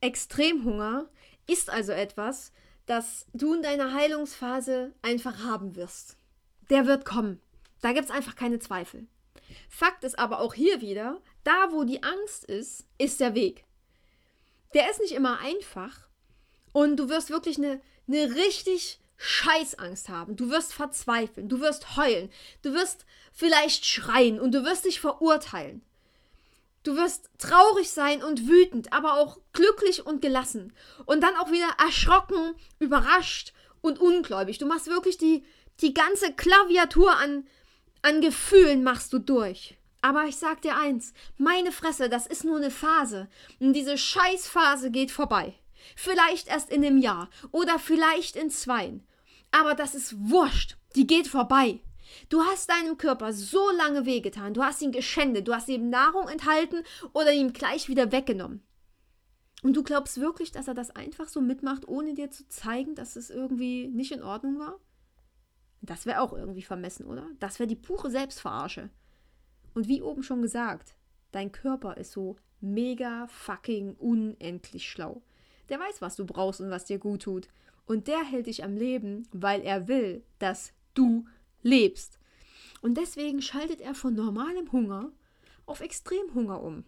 Extremhunger 0.00 1.08
ist 1.46 1.70
also 1.70 1.92
etwas, 1.92 2.52
das 2.86 3.26
du 3.32 3.54
in 3.54 3.62
deiner 3.62 3.92
Heilungsphase 3.92 4.92
einfach 5.02 5.44
haben 5.44 5.76
wirst. 5.76 6.16
Der 6.70 6.86
wird 6.86 7.04
kommen. 7.04 7.40
Da 7.80 7.92
gibt 7.92 8.06
es 8.06 8.10
einfach 8.10 8.36
keine 8.36 8.58
Zweifel. 8.58 9.06
Fakt 9.68 10.04
ist 10.04 10.18
aber 10.18 10.40
auch 10.40 10.54
hier 10.54 10.80
wieder, 10.80 11.20
da 11.44 11.72
wo 11.72 11.84
die 11.84 12.02
Angst 12.02 12.44
ist, 12.44 12.86
ist 12.98 13.20
der 13.20 13.34
Weg. 13.34 13.64
Der 14.74 14.90
ist 14.90 15.00
nicht 15.00 15.12
immer 15.12 15.40
einfach 15.40 16.08
und 16.72 16.96
du 16.96 17.08
wirst 17.08 17.30
wirklich 17.30 17.58
eine 17.58 17.80
eine 18.08 18.34
richtig 18.34 18.98
Scheißangst 19.16 20.08
haben. 20.08 20.36
Du 20.36 20.50
wirst 20.50 20.74
verzweifeln, 20.74 21.48
du 21.48 21.60
wirst 21.60 21.96
heulen, 21.96 22.30
du 22.62 22.72
wirst 22.72 23.04
vielleicht 23.32 23.86
schreien 23.86 24.40
und 24.40 24.52
du 24.52 24.64
wirst 24.64 24.84
dich 24.84 25.00
verurteilen. 25.00 25.82
Du 26.82 26.96
wirst 26.96 27.30
traurig 27.38 27.90
sein 27.90 28.22
und 28.22 28.48
wütend, 28.48 28.92
aber 28.92 29.14
auch 29.14 29.38
glücklich 29.52 30.04
und 30.04 30.20
gelassen. 30.20 30.72
Und 31.06 31.22
dann 31.22 31.36
auch 31.36 31.50
wieder 31.50 31.68
erschrocken, 31.78 32.54
überrascht 32.80 33.52
und 33.80 34.00
ungläubig. 34.00 34.58
Du 34.58 34.66
machst 34.66 34.88
wirklich 34.88 35.16
die, 35.16 35.44
die 35.80 35.94
ganze 35.94 36.32
Klaviatur 36.32 37.16
an, 37.16 37.46
an 38.02 38.20
Gefühlen 38.20 38.82
machst 38.82 39.12
du 39.12 39.18
durch. 39.18 39.76
Aber 40.00 40.24
ich 40.24 40.36
sag 40.36 40.62
dir 40.62 40.76
eins, 40.76 41.14
meine 41.38 41.70
Fresse, 41.70 42.08
das 42.08 42.26
ist 42.26 42.44
nur 42.44 42.56
eine 42.56 42.72
Phase. 42.72 43.28
Und 43.60 43.72
diese 43.74 43.96
Scheißphase 43.96 44.90
geht 44.90 45.12
vorbei. 45.12 45.54
Vielleicht 45.94 46.48
erst 46.48 46.70
in 46.70 46.84
einem 46.84 46.98
Jahr 46.98 47.30
oder 47.52 47.78
vielleicht 47.78 48.34
in 48.34 48.50
zweien. 48.50 49.06
Aber 49.52 49.74
das 49.74 49.94
ist 49.94 50.14
wurscht. 50.18 50.76
Die 50.96 51.06
geht 51.06 51.28
vorbei. 51.28 51.80
Du 52.28 52.42
hast 52.42 52.70
deinem 52.70 52.98
Körper 52.98 53.32
so 53.32 53.70
lange 53.76 54.06
wehgetan, 54.06 54.54
du 54.54 54.62
hast 54.62 54.82
ihn 54.82 54.92
geschändet, 54.92 55.48
du 55.48 55.54
hast 55.54 55.68
ihm 55.68 55.90
Nahrung 55.90 56.28
enthalten 56.28 56.82
oder 57.12 57.32
ihm 57.32 57.52
gleich 57.52 57.88
wieder 57.88 58.12
weggenommen. 58.12 58.62
Und 59.62 59.76
du 59.76 59.82
glaubst 59.82 60.20
wirklich, 60.20 60.50
dass 60.50 60.68
er 60.68 60.74
das 60.74 60.90
einfach 60.90 61.28
so 61.28 61.40
mitmacht, 61.40 61.86
ohne 61.86 62.14
dir 62.14 62.30
zu 62.30 62.48
zeigen, 62.48 62.94
dass 62.94 63.16
es 63.16 63.30
irgendwie 63.30 63.88
nicht 63.88 64.12
in 64.12 64.22
Ordnung 64.22 64.58
war? 64.58 64.78
Das 65.80 66.06
wäre 66.06 66.20
auch 66.20 66.32
irgendwie 66.32 66.62
vermessen, 66.62 67.06
oder? 67.06 67.26
Das 67.38 67.58
wäre 67.58 67.68
die 67.68 67.76
pure 67.76 68.10
Selbstverarsche. 68.10 68.90
Und 69.74 69.88
wie 69.88 70.02
oben 70.02 70.22
schon 70.22 70.42
gesagt, 70.42 70.94
dein 71.30 71.52
Körper 71.52 71.96
ist 71.96 72.12
so 72.12 72.36
mega 72.60 73.26
fucking 73.28 73.94
unendlich 73.94 74.88
schlau. 74.88 75.22
Der 75.68 75.80
weiß, 75.80 76.02
was 76.02 76.16
du 76.16 76.24
brauchst 76.24 76.60
und 76.60 76.70
was 76.70 76.84
dir 76.84 76.98
gut 76.98 77.22
tut. 77.22 77.48
Und 77.86 78.06
der 78.06 78.22
hält 78.24 78.46
dich 78.46 78.62
am 78.64 78.76
Leben, 78.76 79.28
weil 79.32 79.62
er 79.62 79.88
will, 79.88 80.24
dass 80.38 80.72
du 80.94 81.26
lebst. 81.62 82.18
Und 82.80 82.98
deswegen 82.98 83.40
schaltet 83.42 83.80
er 83.80 83.94
von 83.94 84.14
normalem 84.14 84.70
Hunger 84.72 85.12
auf 85.66 85.80
Extremhunger 85.80 86.60
um. 86.60 86.84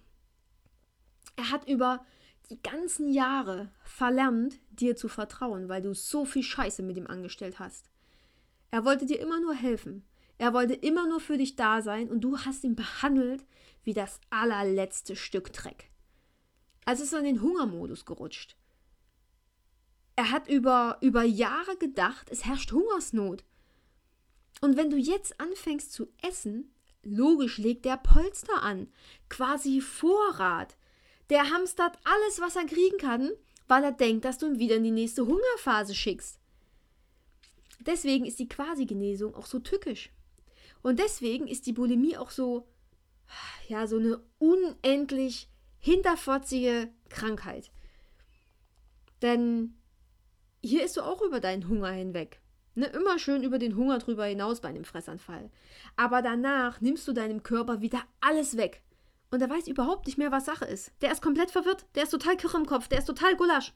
Er 1.37 1.51
hat 1.51 1.69
über 1.69 2.05
die 2.51 2.61
ganzen 2.61 3.09
Jahre 3.09 3.71
verlernt, 3.85 4.61
dir 4.71 4.97
zu 4.97 5.09
vertrauen, 5.09 5.69
weil 5.69 5.83
du 5.83 5.95
so 5.95 6.25
viel 6.25 6.43
Scheiße 6.43 6.83
mit 6.83 6.97
ihm 6.97 7.07
angestellt 7.07 7.59
hast. 7.59 7.91
Er 8.71 8.85
wollte 8.85 9.07
dir 9.07 9.21
immer 9.21 9.41
nur 9.41 9.55
helfen. 9.55 10.05
Er 10.37 10.53
wollte 10.53 10.75
immer 10.75 11.07
nur 11.07 11.21
für 11.21 11.39
dich 11.39 11.57
da 11.57 11.81
sein 11.81 12.11
und 12.11 12.21
du 12.23 12.39
hast 12.39 12.65
ihn 12.65 12.75
behandelt 12.75 13.47
wie 13.85 13.95
das 13.95 14.21
allerletzte 14.31 15.17
Stück 15.17 15.53
Dreck. 15.53 15.91
Also 16.85 17.05
ist 17.05 17.13
er 17.13 17.21
in 17.21 17.25
den 17.25 17.41
Hungermodus 17.41 18.05
gerutscht. 18.05 18.57
Er 20.17 20.31
hat 20.31 20.49
über, 20.49 20.99
über 21.01 21.23
Jahre 21.23 21.77
gedacht, 21.77 22.31
es 22.31 22.45
herrscht 22.45 22.73
Hungersnot. 22.73 23.45
Und 24.61 24.77
wenn 24.77 24.91
du 24.91 24.97
jetzt 24.97 25.41
anfängst 25.41 25.93
zu 25.93 26.09
essen, 26.23 26.75
logisch 27.03 27.59
legt 27.59 27.85
der 27.85 27.97
Polster 27.97 28.63
an, 28.63 28.89
quasi 29.29 29.81
Vorrat. 29.81 30.77
Der 31.31 31.51
hamstert 31.51 31.99
alles, 32.05 32.41
was 32.41 32.57
er 32.57 32.67
kriegen 32.67 32.99
kann, 32.99 33.31
weil 33.67 33.85
er 33.85 33.93
denkt, 33.93 34.25
dass 34.25 34.39
du 34.39 34.47
ihn 34.47 34.59
wieder 34.59 34.77
in 34.77 34.85
die 34.85 34.91
nächste 34.91 35.27
Hungerphase 35.27 35.95
schickst. 35.95 36.39
Deswegen 37.81 38.25
ist 38.25 38.39
die 38.39 38.49
Quasi-Genesung 38.49 39.35
auch 39.35 39.47
so 39.47 39.59
tückisch. 39.59 40.11
Und 40.83 40.99
deswegen 40.99 41.47
ist 41.47 41.67
die 41.67 41.73
Bulimie 41.73 42.17
auch 42.17 42.31
so, 42.31 42.69
ja, 43.69 43.87
so 43.87 43.97
eine 43.97 44.23
unendlich 44.39 45.49
hinterfotzige 45.79 46.91
Krankheit. 47.09 47.71
Denn 49.23 49.79
hier 50.63 50.85
isst 50.85 50.97
du 50.97 51.03
auch 51.03 51.23
über 51.23 51.41
deinen 51.41 51.69
Hunger 51.69 51.91
hinweg. 51.91 52.41
Ne, 52.77 52.87
immer 52.87 53.19
schön 53.19 53.45
über 53.45 53.59
den 53.59 53.77
Hunger 53.77 53.99
drüber 53.99 54.25
hinaus 54.25 54.61
bei 54.61 54.69
einem 54.69 54.85
Fressanfall. 54.85 55.51
Aber 55.97 56.23
danach 56.23 56.81
nimmst 56.81 57.07
du 57.07 57.13
deinem 57.13 57.43
Körper 57.43 57.81
wieder 57.81 58.03
alles 58.21 58.57
weg. 58.57 58.83
Und 59.31 59.41
er 59.41 59.51
weiß 59.51 59.69
überhaupt 59.69 60.07
nicht 60.07 60.19
mehr, 60.19 60.33
was 60.33 60.45
Sache 60.45 60.65
ist. 60.65 60.93
Der 61.01 61.13
ist 61.13 61.23
komplett 61.23 61.51
verwirrt. 61.51 61.87
Der 61.95 62.05
ist 62.05 62.11
total 62.11 62.37
kirre 62.37 62.59
im 62.59 62.67
Kopf. 62.67 62.89
Der 62.89 62.99
ist 62.99 63.07
total 63.07 63.37
gulasch. 63.37 63.73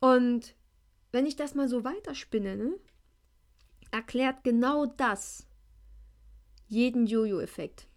Und 0.00 0.54
wenn 1.10 1.26
ich 1.26 1.34
das 1.34 1.54
mal 1.54 1.68
so 1.68 1.82
weiterspinne, 1.82 2.56
ne, 2.56 2.74
erklärt 3.90 4.44
genau 4.44 4.86
das 4.86 5.46
jeden 6.68 7.06
Jojo-Effekt, 7.06 7.88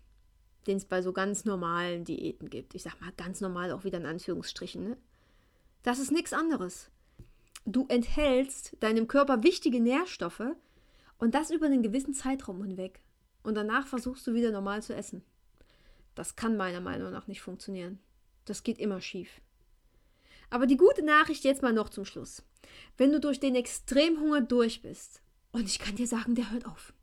den 0.65 0.78
es 0.78 0.86
bei 0.86 1.02
so 1.02 1.13
ganz 1.13 1.45
normalen 1.45 2.04
Diäten 2.06 2.50
gibt. 2.50 2.74
Ich 2.74 2.84
sag 2.84 3.00
mal 3.02 3.12
ganz 3.17 3.41
normal 3.41 3.71
auch 3.71 3.84
wieder 3.84 3.97
in 3.97 4.06
Anführungsstrichen. 4.06 4.89
Ne? 4.89 4.97
Das 5.84 6.00
ist 6.00 6.12
nichts 6.12 6.34
anderes 6.34 6.89
du 7.65 7.86
enthältst 7.88 8.76
deinem 8.80 9.08
Körper 9.08 9.43
wichtige 9.43 9.80
Nährstoffe 9.80 10.56
und 11.17 11.36
das 11.36 11.52
über 11.52 11.67
einen 11.67 11.84
gewissen 11.84 12.13
Zeitraum 12.13 12.63
hinweg. 12.63 13.02
und 13.43 13.56
danach 13.56 13.88
versuchst 13.88 14.28
du 14.28 14.34
wieder 14.36 14.52
normal 14.52 14.84
zu 14.84 14.93
essen. 14.93 15.24
Das 16.13 16.36
kann 16.36 16.58
meiner 16.58 16.82
Meinung 16.82 17.12
nach 17.12 17.28
nicht 17.28 17.41
funktionieren. 17.41 18.00
Das 18.45 18.63
geht 18.63 18.78
immer 18.78 19.02
schief. 19.02 19.41
Aber 20.50 20.67
die 20.67 20.78
gute 20.78 21.04
Nachricht 21.04 21.43
jetzt 21.43 21.62
mal 21.62 21.74
noch 21.74 21.89
zum 21.89 22.06
Schluss. 22.06 22.43
Wenn 22.97 23.12
du 23.12 23.19
durch 23.19 23.39
den 23.39 23.56
Extremhunger 23.56 24.41
durch 24.41 24.82
bist, 24.82 25.21
und 25.52 25.65
ich 25.65 25.80
kann 25.80 25.95
dir 25.95 26.08
sagen, 26.08 26.36
der 26.36 26.52
hört 26.52 26.65
auf. 26.65 26.93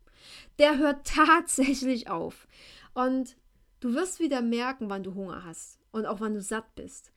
Der 0.59 0.77
hört 0.77 1.05
tatsächlich 1.15 2.09
auf. 2.09 2.47
Und 2.93 3.35
du 3.79 3.93
wirst 3.93 4.19
wieder 4.19 4.41
merken, 4.41 4.89
wann 4.89 5.03
du 5.03 5.15
Hunger 5.15 5.43
hast 5.43 5.79
und 5.91 6.05
auch 6.05 6.19
wann 6.19 6.35
du 6.35 6.41
satt 6.41 6.75
bist. 6.75 7.11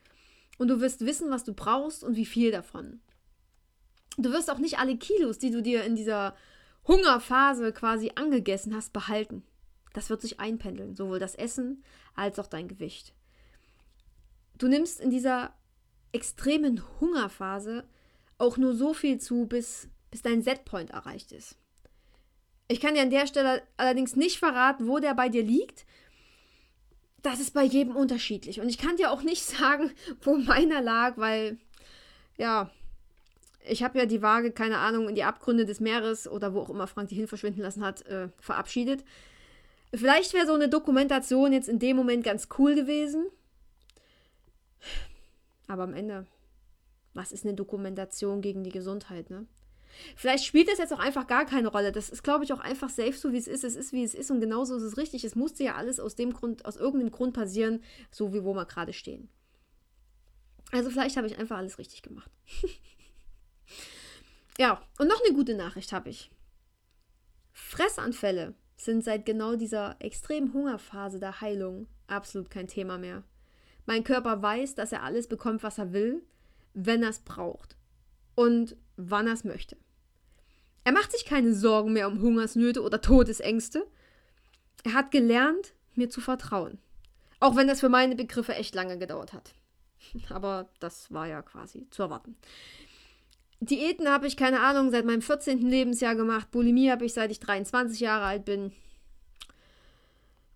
Und 0.59 0.69
du 0.69 0.81
wirst 0.81 1.01
wissen, 1.01 1.31
was 1.31 1.45
du 1.45 1.53
brauchst 1.55 2.05
und 2.05 2.17
wie 2.17 2.27
viel 2.27 2.51
davon. 2.51 3.01
Du 4.19 4.31
wirst 4.33 4.51
auch 4.51 4.59
nicht 4.59 4.79
alle 4.79 4.97
Kilos, 4.97 5.39
die 5.39 5.51
du 5.51 5.63
dir 5.63 5.85
in 5.85 5.97
dieser 5.97 6.37
Hungerphase 6.87 7.73
quasi 7.73 8.13
angegessen 8.15 8.75
hast, 8.75 8.93
behalten. 8.93 9.43
Das 9.93 10.11
wird 10.11 10.21
sich 10.21 10.41
einpendeln, 10.41 10.95
sowohl 10.95 11.19
das 11.19 11.35
Essen 11.35 11.85
als 12.15 12.39
auch 12.39 12.47
dein 12.47 12.69
Gewicht. 12.69 13.15
Du 14.59 14.69
nimmst 14.69 15.01
in 15.01 15.11
dieser 15.11 15.55
extremen 16.13 16.83
Hungerphase 17.01 17.85
auch 18.39 18.57
nur 18.57 18.75
so 18.75 18.95
viel 18.95 19.19
zu, 19.19 19.47
bis, 19.47 19.89
bis 20.11 20.23
dein 20.23 20.43
Setpoint 20.43 20.91
erreicht 20.91 21.33
ist. 21.33 21.57
Ich 22.69 22.81
kann 22.81 22.95
dir 22.95 23.03
an 23.03 23.11
der 23.11 23.27
Stelle 23.27 23.63
allerdings 23.77 24.17
nicht 24.17 24.39
verraten, 24.39 24.89
wo 24.89 24.99
der 24.99 25.15
bei 25.15 25.29
dir 25.29 25.43
liegt. 25.43 25.85
Das 27.23 27.39
ist 27.39 27.55
bei 27.55 27.63
jedem 27.63 27.95
unterschiedlich. 27.95 28.61
Und 28.61 28.69
ich 28.69 28.79
kann 28.79 28.97
dir 28.97 29.11
auch 29.11 29.23
nicht 29.23 29.43
sagen, 29.59 29.93
wo 30.23 30.37
meiner 30.37 30.81
lag, 30.81 31.17
weil, 31.17 31.59
ja, 32.37 32.71
ich 33.65 33.83
habe 33.83 33.99
ja 33.99 34.07
die 34.07 34.23
Waage, 34.23 34.53
keine 34.53 34.79
Ahnung, 34.79 35.09
in 35.09 35.15
die 35.15 35.25
Abgründe 35.25 35.65
des 35.65 35.81
Meeres 35.81 36.29
oder 36.29 36.55
wo 36.55 36.61
auch 36.61 36.71
immer 36.71 36.87
Frank 36.87 37.09
die 37.09 37.15
hin 37.15 37.29
verschwinden 37.29 37.61
lassen 37.61 37.85
hat, 37.85 38.05
äh, 38.07 38.29
verabschiedet. 38.41 39.05
Vielleicht 39.95 40.33
wäre 40.33 40.47
so 40.47 40.55
eine 40.55 40.69
Dokumentation 40.69 41.53
jetzt 41.53 41.69
in 41.69 41.79
dem 41.79 41.97
Moment 41.97 42.25
ganz 42.25 42.49
cool 42.59 42.75
gewesen. 42.75 43.27
Aber 45.69 45.85
am 45.85 45.95
Ende, 45.95 46.27
was 47.15 47.31
ist 47.31 47.45
eine 47.45 47.55
Dokumentation 47.55 48.41
gegen 48.41 48.65
die 48.65 48.73
Gesundheit, 48.73 49.31
ne? 49.31 49.47
Vielleicht 50.17 50.47
spielt 50.47 50.69
das 50.69 50.79
jetzt 50.79 50.93
auch 50.95 50.99
einfach 50.99 51.27
gar 51.27 51.45
keine 51.45 51.69
Rolle. 51.69 51.93
Das 51.93 52.09
ist, 52.09 52.23
glaube 52.23 52.45
ich, 52.45 52.53
auch 52.55 52.61
einfach 52.61 52.89
safe 52.89 53.13
so, 53.13 53.33
wie 53.33 53.37
es 53.37 53.47
ist. 53.47 53.63
Es 53.63 53.77
ist, 53.77 53.93
wie 53.93 54.03
es 54.03 54.15
ist 54.15 54.31
und 54.31 54.41
genauso 54.41 54.75
ist 54.77 54.83
es 54.83 54.97
richtig. 54.97 55.23
Es 55.23 55.35
musste 55.35 55.65
ja 55.65 55.75
alles 55.75 56.01
aus 56.01 56.15
dem 56.15 56.33
Grund, 56.33 56.65
aus 56.65 56.77
irgendeinem 56.77 57.13
Grund 57.13 57.35
passieren, 57.35 57.83
so 58.11 58.33
wie 58.33 58.43
wo 58.43 58.55
wir 58.55 58.65
gerade 58.65 58.95
stehen. 58.95 59.29
Also 60.71 60.89
vielleicht 60.89 61.19
habe 61.19 61.27
ich 61.27 61.39
einfach 61.39 61.59
alles 61.59 61.79
richtig 61.79 62.03
gemacht. 62.03 62.31
ja, 64.59 64.83
und 64.99 65.09
noch 65.09 65.21
eine 65.25 65.35
gute 65.35 65.55
Nachricht 65.55 65.93
habe 65.93 66.11
ich. 66.11 66.31
Fressanfälle 67.53 68.55
sind 68.77 69.05
seit 69.05 69.27
genau 69.27 69.57
dieser 69.57 69.97
extremen 70.01 70.53
Hungerphase 70.53 71.19
der 71.19 71.41
Heilung 71.41 71.87
absolut 72.07 72.51
kein 72.51 72.67
Thema 72.67 72.99
mehr. 72.99 73.23
Mein 73.87 74.05
Körper 74.05 74.43
weiß, 74.43 74.75
dass 74.75 74.93
er 74.93 75.03
alles 75.03 75.29
bekommt, 75.29 75.63
was 75.63 75.79
er 75.79 75.93
will, 75.93 76.23
wenn 76.75 77.03
er 77.03 77.11
es 77.11 77.21
braucht 77.21 77.77
und 78.35 78.77
wann 78.97 79.27
er 79.27 79.35
es 79.35 79.45
möchte. 79.45 79.77
Er 80.85 80.93
macht 80.93 81.13
sich 81.13 81.25
keine 81.25 81.55
Sorgen 81.55 81.93
mehr 81.93 82.09
um 82.09 82.21
Hungersnöte 82.21 82.83
oder 82.83 83.01
Todesängste. 83.01 83.87
Er 84.85 84.95
hat 84.95 85.11
gelernt, 85.11 85.75
mir 85.95 86.11
zu 86.11 86.21
vertrauen. 86.21 86.79
Auch 87.41 87.57
wenn 87.57 87.69
das 87.69 87.81
für 87.81 87.89
meine 87.89 88.17
Begriffe 88.17 88.55
echt 88.55 88.75
lange 88.75 88.99
gedauert 88.99 89.33
hat. 89.33 89.55
Aber 90.31 90.69
das 90.81 91.13
war 91.13 91.27
ja 91.27 91.43
quasi 91.43 91.89
zu 91.91 92.03
erwarten. 92.03 92.37
Diäten 93.63 94.09
habe 94.09 94.27
ich, 94.27 94.37
keine 94.37 94.61
Ahnung, 94.61 94.91
seit 94.91 95.05
meinem 95.05 95.23
14. 95.23 95.59
Lebensjahr 95.61 96.17
gemacht. 96.17 96.51
Bulimie 96.51 96.91
habe 96.91 97.05
ich, 97.05 97.13
seit 97.13 97.31
ich 97.31 97.39
23 97.39 98.01
Jahre 98.01 98.25
alt 98.25 98.45
bin. 98.45 98.73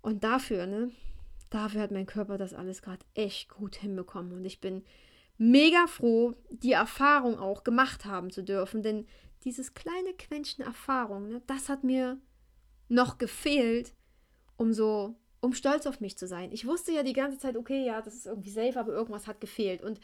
Und 0.02 0.24
dafür, 0.24 0.66
ne, 0.66 0.90
dafür 1.48 1.82
hat 1.82 1.92
mein 1.92 2.06
Körper 2.06 2.36
das 2.36 2.52
alles 2.52 2.82
gerade 2.82 3.06
echt 3.14 3.48
gut 3.48 3.76
hinbekommen. 3.76 4.32
Und 4.32 4.44
ich 4.44 4.60
bin 4.60 4.84
mega 5.38 5.86
froh, 5.86 6.34
die 6.50 6.72
Erfahrung 6.72 7.38
auch 7.38 7.62
gemacht 7.62 8.06
haben 8.06 8.30
zu 8.30 8.42
dürfen. 8.42 8.82
Denn 8.82 9.06
dieses 9.44 9.74
kleine 9.74 10.12
Quäntchen 10.14 10.64
Erfahrung, 10.64 11.28
ne, 11.28 11.42
das 11.46 11.68
hat 11.68 11.84
mir 11.84 12.18
noch 12.88 13.18
gefehlt, 13.18 13.92
um 14.56 14.72
so, 14.72 15.14
um 15.40 15.52
stolz 15.52 15.86
auf 15.86 16.00
mich 16.00 16.18
zu 16.18 16.26
sein. 16.26 16.50
Ich 16.50 16.66
wusste 16.66 16.90
ja 16.90 17.04
die 17.04 17.12
ganze 17.12 17.38
Zeit, 17.38 17.56
okay, 17.56 17.86
ja, 17.86 18.02
das 18.02 18.14
ist 18.14 18.26
irgendwie 18.26 18.50
safe, 18.50 18.80
aber 18.80 18.92
irgendwas 18.92 19.28
hat 19.28 19.40
gefehlt. 19.40 19.80
Und 19.80 20.00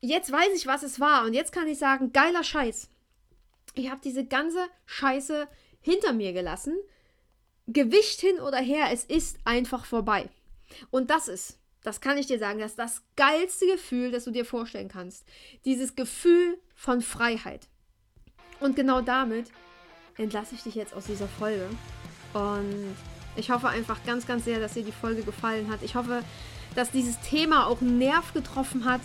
jetzt 0.00 0.32
weiß 0.32 0.54
ich, 0.56 0.66
was 0.66 0.82
es 0.82 1.00
war. 1.00 1.24
Und 1.24 1.34
jetzt 1.34 1.52
kann 1.52 1.68
ich 1.68 1.78
sagen, 1.78 2.12
geiler 2.12 2.44
Scheiß. 2.44 2.88
Ich 3.74 3.90
habe 3.90 4.00
diese 4.02 4.24
ganze 4.24 4.66
Scheiße 4.86 5.46
hinter 5.80 6.12
mir 6.12 6.32
gelassen. 6.32 6.76
Gewicht 7.66 8.20
hin 8.20 8.40
oder 8.40 8.58
her, 8.58 8.88
es 8.92 9.04
ist 9.04 9.38
einfach 9.44 9.84
vorbei. 9.84 10.28
Und 10.90 11.10
das 11.10 11.28
ist, 11.28 11.58
das 11.82 12.00
kann 12.00 12.18
ich 12.18 12.26
dir 12.26 12.38
sagen, 12.38 12.58
das 12.58 12.72
ist 12.72 12.78
das 12.78 13.02
geilste 13.16 13.66
Gefühl, 13.66 14.10
das 14.10 14.24
du 14.24 14.32
dir 14.32 14.44
vorstellen 14.44 14.88
kannst. 14.88 15.24
Dieses 15.64 15.94
Gefühl 15.94 16.58
von 16.74 17.00
Freiheit. 17.00 17.68
Und 18.58 18.76
genau 18.76 19.00
damit 19.00 19.50
entlasse 20.16 20.54
ich 20.54 20.62
dich 20.62 20.74
jetzt 20.74 20.94
aus 20.94 21.06
dieser 21.06 21.28
Folge. 21.28 21.68
Und 22.34 22.96
ich 23.36 23.50
hoffe 23.50 23.68
einfach 23.68 24.04
ganz, 24.04 24.26
ganz 24.26 24.44
sehr, 24.44 24.60
dass 24.60 24.74
dir 24.74 24.84
die 24.84 24.92
Folge 24.92 25.22
gefallen 25.22 25.70
hat. 25.70 25.82
Ich 25.82 25.94
hoffe, 25.94 26.22
dass 26.74 26.90
dieses 26.90 27.20
Thema 27.20 27.66
auch 27.66 27.80
einen 27.80 27.98
Nerv 27.98 28.34
getroffen 28.34 28.84
hat, 28.84 29.00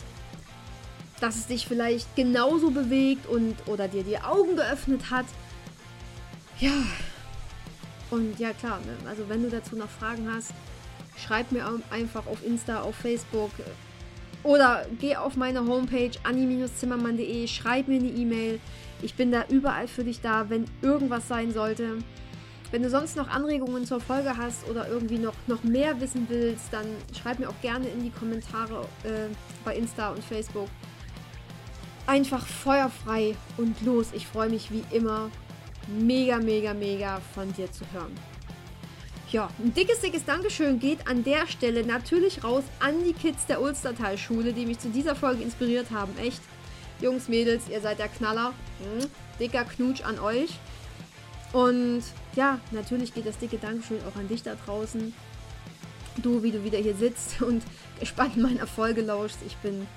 dass 1.26 1.38
es 1.38 1.48
dich 1.48 1.66
vielleicht 1.68 2.16
genauso 2.16 2.70
bewegt 2.70 3.26
und 3.26 3.56
oder 3.66 3.88
dir 3.88 4.04
die 4.04 4.20
Augen 4.20 4.56
geöffnet 4.56 5.10
hat. 5.10 5.26
Ja. 6.60 6.84
Und 8.12 8.40
ja, 8.40 8.54
klar, 8.54 8.80
ne? 8.86 9.10
also 9.10 9.28
wenn 9.28 9.42
du 9.42 9.50
dazu 9.50 9.76
noch 9.76 9.90
Fragen 9.90 10.32
hast, 10.32 10.54
schreib 11.18 11.52
mir 11.52 11.66
einfach 11.90 12.28
auf 12.28 12.46
Insta, 12.46 12.82
auf 12.82 12.96
Facebook 12.96 13.50
oder 14.44 14.86
geh 15.00 15.16
auf 15.16 15.36
meine 15.36 15.66
Homepage 15.66 16.12
anni-zimmermann.de, 16.22 17.48
schreib 17.48 17.88
mir 17.88 18.00
eine 18.00 18.10
E-Mail. 18.10 18.60
Ich 19.02 19.16
bin 19.16 19.32
da 19.32 19.46
überall 19.50 19.88
für 19.88 20.04
dich 20.04 20.22
da, 20.22 20.52
wenn 20.52 20.66
irgendwas 20.84 21.28
sein 21.28 21.52
sollte. 21.52 21.98
Wenn 22.70 22.84
du 22.84 22.90
sonst 22.92 23.18
noch 23.18 23.30
Anregungen 23.30 23.86
zur 23.86 24.00
Folge 24.00 24.38
hast 24.38 24.68
oder 24.70 24.88
irgendwie 24.88 25.18
noch, 25.18 25.34
noch 25.48 25.64
mehr 25.64 26.00
wissen 26.00 26.28
willst, 26.30 26.72
dann 26.72 26.86
schreib 27.20 27.40
mir 27.40 27.50
auch 27.50 27.62
gerne 27.64 27.88
in 27.88 28.04
die 28.04 28.12
Kommentare 28.12 28.88
äh, 29.04 29.34
bei 29.64 29.76
Insta 29.76 30.12
und 30.12 30.24
Facebook 30.24 30.70
einfach 32.08 32.46
feuerfrei 32.46 33.36
und 33.58 33.82
los. 33.82 34.08
Ich 34.14 34.28
freue 34.28 34.50
mich 34.50 34.72
wie 34.72 34.84
immer 34.92 35.30
mega, 35.88 36.38
mega, 36.38 36.74
mega 36.74 37.22
von 37.34 37.52
dir 37.54 37.72
zu 37.72 37.84
hören. 37.94 38.14
Ja, 39.32 39.50
ein 39.60 39.74
dickes, 39.74 40.00
dickes 40.02 40.24
Dankeschön 40.24 40.80
geht 40.80 41.08
an 41.08 41.24
der 41.24 41.48
Stelle 41.48 41.86
natürlich 41.86 42.44
raus 42.44 42.64
an 42.80 43.04
die 43.04 43.14
Kids 43.14 43.46
der 43.48 43.62
Ulstertal-Schule, 43.62 44.54
die 44.54 44.66
mich 44.66 44.80
zu 44.80 44.90
dieser 44.90 45.16
Folge 45.16 45.44
inspiriert 45.44 45.92
haben. 45.92 46.18
Echt, 46.20 46.42
Jungs, 47.02 47.28
Mädels, 47.28 47.64
ihr 47.70 47.82
seid 47.82 48.00
der 48.00 48.08
Knaller. 48.08 48.54
Hm, 48.80 49.10
dicker 49.40 49.66
Knutsch 49.66 50.04
an 50.04 50.20
euch. 50.20 50.52
Und 51.54 52.04
ja, 52.36 52.60
natürlich 52.72 53.14
geht 53.14 53.26
das 53.26 53.38
dicke 53.38 53.58
Dankeschön 53.58 54.00
auch 54.10 54.18
an 54.18 54.28
dich 54.28 54.44
da 54.44 54.56
draußen. 54.66 55.14
Du, 56.18 56.44
wie 56.44 56.52
du 56.52 56.64
wieder 56.64 56.78
hier 56.78 56.96
sitzt 56.96 57.42
und 57.42 57.64
gespannt 58.00 58.38
meiner 58.38 58.68
Folge 58.68 59.02
lauschst. 59.02 59.40
Ich 59.46 59.56
bin 59.58 59.88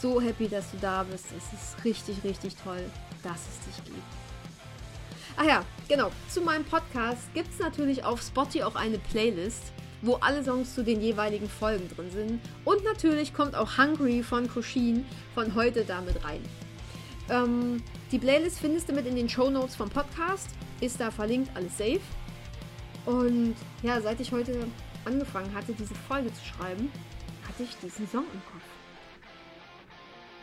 so 0.00 0.20
happy, 0.20 0.48
dass 0.48 0.70
du 0.70 0.78
da 0.78 1.02
bist. 1.02 1.26
Es 1.36 1.52
ist 1.52 1.84
richtig, 1.84 2.22
richtig 2.24 2.56
toll, 2.56 2.82
dass 3.22 3.38
es 3.38 3.66
dich 3.66 3.84
gibt. 3.84 3.98
Ach 5.36 5.44
ja, 5.44 5.64
genau. 5.88 6.10
Zu 6.28 6.40
meinem 6.40 6.64
Podcast 6.64 7.32
gibt 7.34 7.50
es 7.52 7.58
natürlich 7.58 8.04
auf 8.04 8.20
Spotify 8.20 8.64
auch 8.64 8.74
eine 8.74 8.98
Playlist, 8.98 9.72
wo 10.02 10.14
alle 10.16 10.42
Songs 10.42 10.74
zu 10.74 10.82
den 10.82 11.00
jeweiligen 11.00 11.48
Folgen 11.48 11.88
drin 11.94 12.10
sind. 12.10 12.40
Und 12.64 12.84
natürlich 12.84 13.34
kommt 13.34 13.54
auch 13.54 13.78
Hungry 13.78 14.22
von 14.22 14.48
Koshin 14.48 15.04
von 15.34 15.54
heute 15.54 15.84
damit 15.84 16.24
rein. 16.24 16.42
Ähm, 17.28 17.82
die 18.10 18.18
Playlist 18.18 18.58
findest 18.58 18.88
du 18.88 18.92
mit 18.92 19.06
in 19.06 19.16
den 19.16 19.28
Show 19.28 19.50
Notes 19.50 19.76
vom 19.76 19.88
Podcast. 19.88 20.48
Ist 20.80 21.00
da 21.00 21.10
verlinkt, 21.10 21.50
alles 21.54 21.76
safe. 21.78 22.00
Und 23.06 23.54
ja, 23.82 24.00
seit 24.00 24.20
ich 24.20 24.32
heute 24.32 24.66
angefangen 25.04 25.54
hatte, 25.54 25.72
diese 25.72 25.94
Folge 25.94 26.32
zu 26.32 26.44
schreiben, 26.44 26.90
hatte 27.46 27.62
ich 27.62 27.76
diesen 27.82 28.08
Song 28.08 28.24
im 28.32 28.40
Kopf 28.52 28.79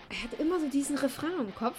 er 0.10 0.24
hatte 0.24 0.42
immer 0.42 0.60
so 0.60 0.68
diesen 0.68 0.98
Refrain 0.98 1.40
im 1.40 1.54
Kopf. 1.56 1.78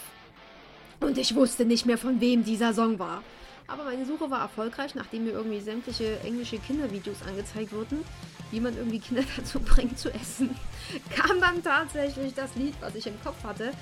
Und 1.00 1.16
ich 1.18 1.34
wusste 1.34 1.64
nicht 1.64 1.86
mehr, 1.86 1.98
von 1.98 2.20
wem 2.20 2.44
dieser 2.44 2.74
Song 2.74 2.98
war. 2.98 3.22
Aber 3.66 3.84
meine 3.84 4.06
Suche 4.06 4.30
war 4.30 4.40
erfolgreich, 4.40 4.94
nachdem 4.94 5.24
mir 5.24 5.32
irgendwie 5.32 5.60
sämtliche 5.60 6.18
englische 6.20 6.58
Kindervideos 6.58 7.22
angezeigt 7.26 7.72
wurden, 7.72 8.02
wie 8.50 8.60
man 8.60 8.76
irgendwie 8.76 8.98
Kinder 8.98 9.22
dazu 9.36 9.60
bringt 9.60 9.98
zu 9.98 10.12
essen, 10.12 10.56
kam 11.14 11.40
dann 11.40 11.62
tatsächlich 11.62 12.34
das 12.34 12.54
Lied, 12.56 12.74
was 12.80 12.94
ich 12.94 13.06
im 13.06 13.20
Kopf 13.22 13.44
hatte. 13.44 13.72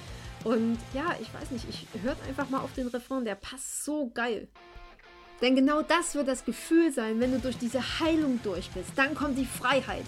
Und 0.45 0.79
ja, 0.93 1.17
ich 1.21 1.33
weiß 1.33 1.51
nicht, 1.53 1.67
ich 1.69 1.87
hört 2.03 2.19
einfach 2.29 2.51
mal 2.51 2.61
auf 2.61 2.73
den 2.75 2.89
Refrain, 2.89 3.25
der 3.25 3.37
passt 3.37 3.85
so 3.85 4.11
geil. 4.13 4.49
Denn 5.41 5.55
genau 5.55 5.83
das 5.83 6.15
wird 6.15 6.29
das 6.29 6.45
Gefühl 6.45 6.93
sein, 6.93 7.21
wenn 7.21 7.33
du 7.33 7.39
durch 7.39 7.59
diese 7.59 8.01
Heilung 8.01 8.41
durch 8.43 8.71
bist. 8.71 8.91
Dann 8.97 9.15
kommt 9.15 9.39
die 9.39 9.47
Freiheit. 9.47 10.05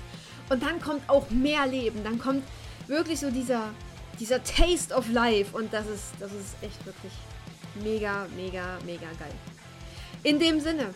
Und 0.48 0.62
dann 0.62 0.80
kommt 0.80 1.08
auch 1.08 1.28
mehr 1.30 1.66
Leben. 1.66 2.02
Dann 2.02 2.18
kommt 2.18 2.42
wirklich 2.86 3.20
so 3.20 3.30
dieser, 3.30 3.74
dieser 4.18 4.42
Taste 4.42 4.94
of 4.94 5.08
Life 5.10 5.56
und 5.56 5.72
das 5.72 5.86
ist, 5.86 6.12
das 6.20 6.32
ist 6.32 6.56
echt 6.62 6.84
wirklich 6.84 7.12
mega, 7.82 8.26
mega, 8.36 8.78
mega 8.84 9.06
geil. 9.18 9.34
In 10.22 10.38
dem 10.38 10.60
Sinne, 10.60 10.94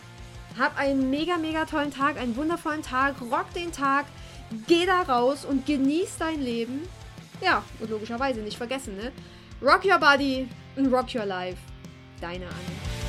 hab 0.58 0.76
einen 0.78 1.11
mega, 1.11 1.37
mega 1.37 1.64
tollen 1.64 1.92
Tag, 1.92 2.18
einen 2.18 2.37
wundervollen 2.37 2.82
Tag, 2.82 3.16
rock 3.20 3.52
den 3.54 3.72
Tag, 3.72 4.06
geh 4.66 4.87
da 4.87 5.02
raus 5.02 5.44
und 5.44 5.66
genieß 5.66 6.16
dein 6.18 6.40
Leben. 6.40 6.82
Ja, 7.40 7.64
und 7.80 7.90
logischerweise 7.90 8.40
nicht 8.40 8.56
vergessen, 8.56 8.96
ne? 8.96 9.12
Rock 9.61 9.85
your 9.85 9.98
body 9.98 10.48
and 10.76 10.92
rock 10.92 11.14
your 11.14 11.26
life. 11.26 11.58
Deine 12.20 12.46
Anne. 12.46 13.01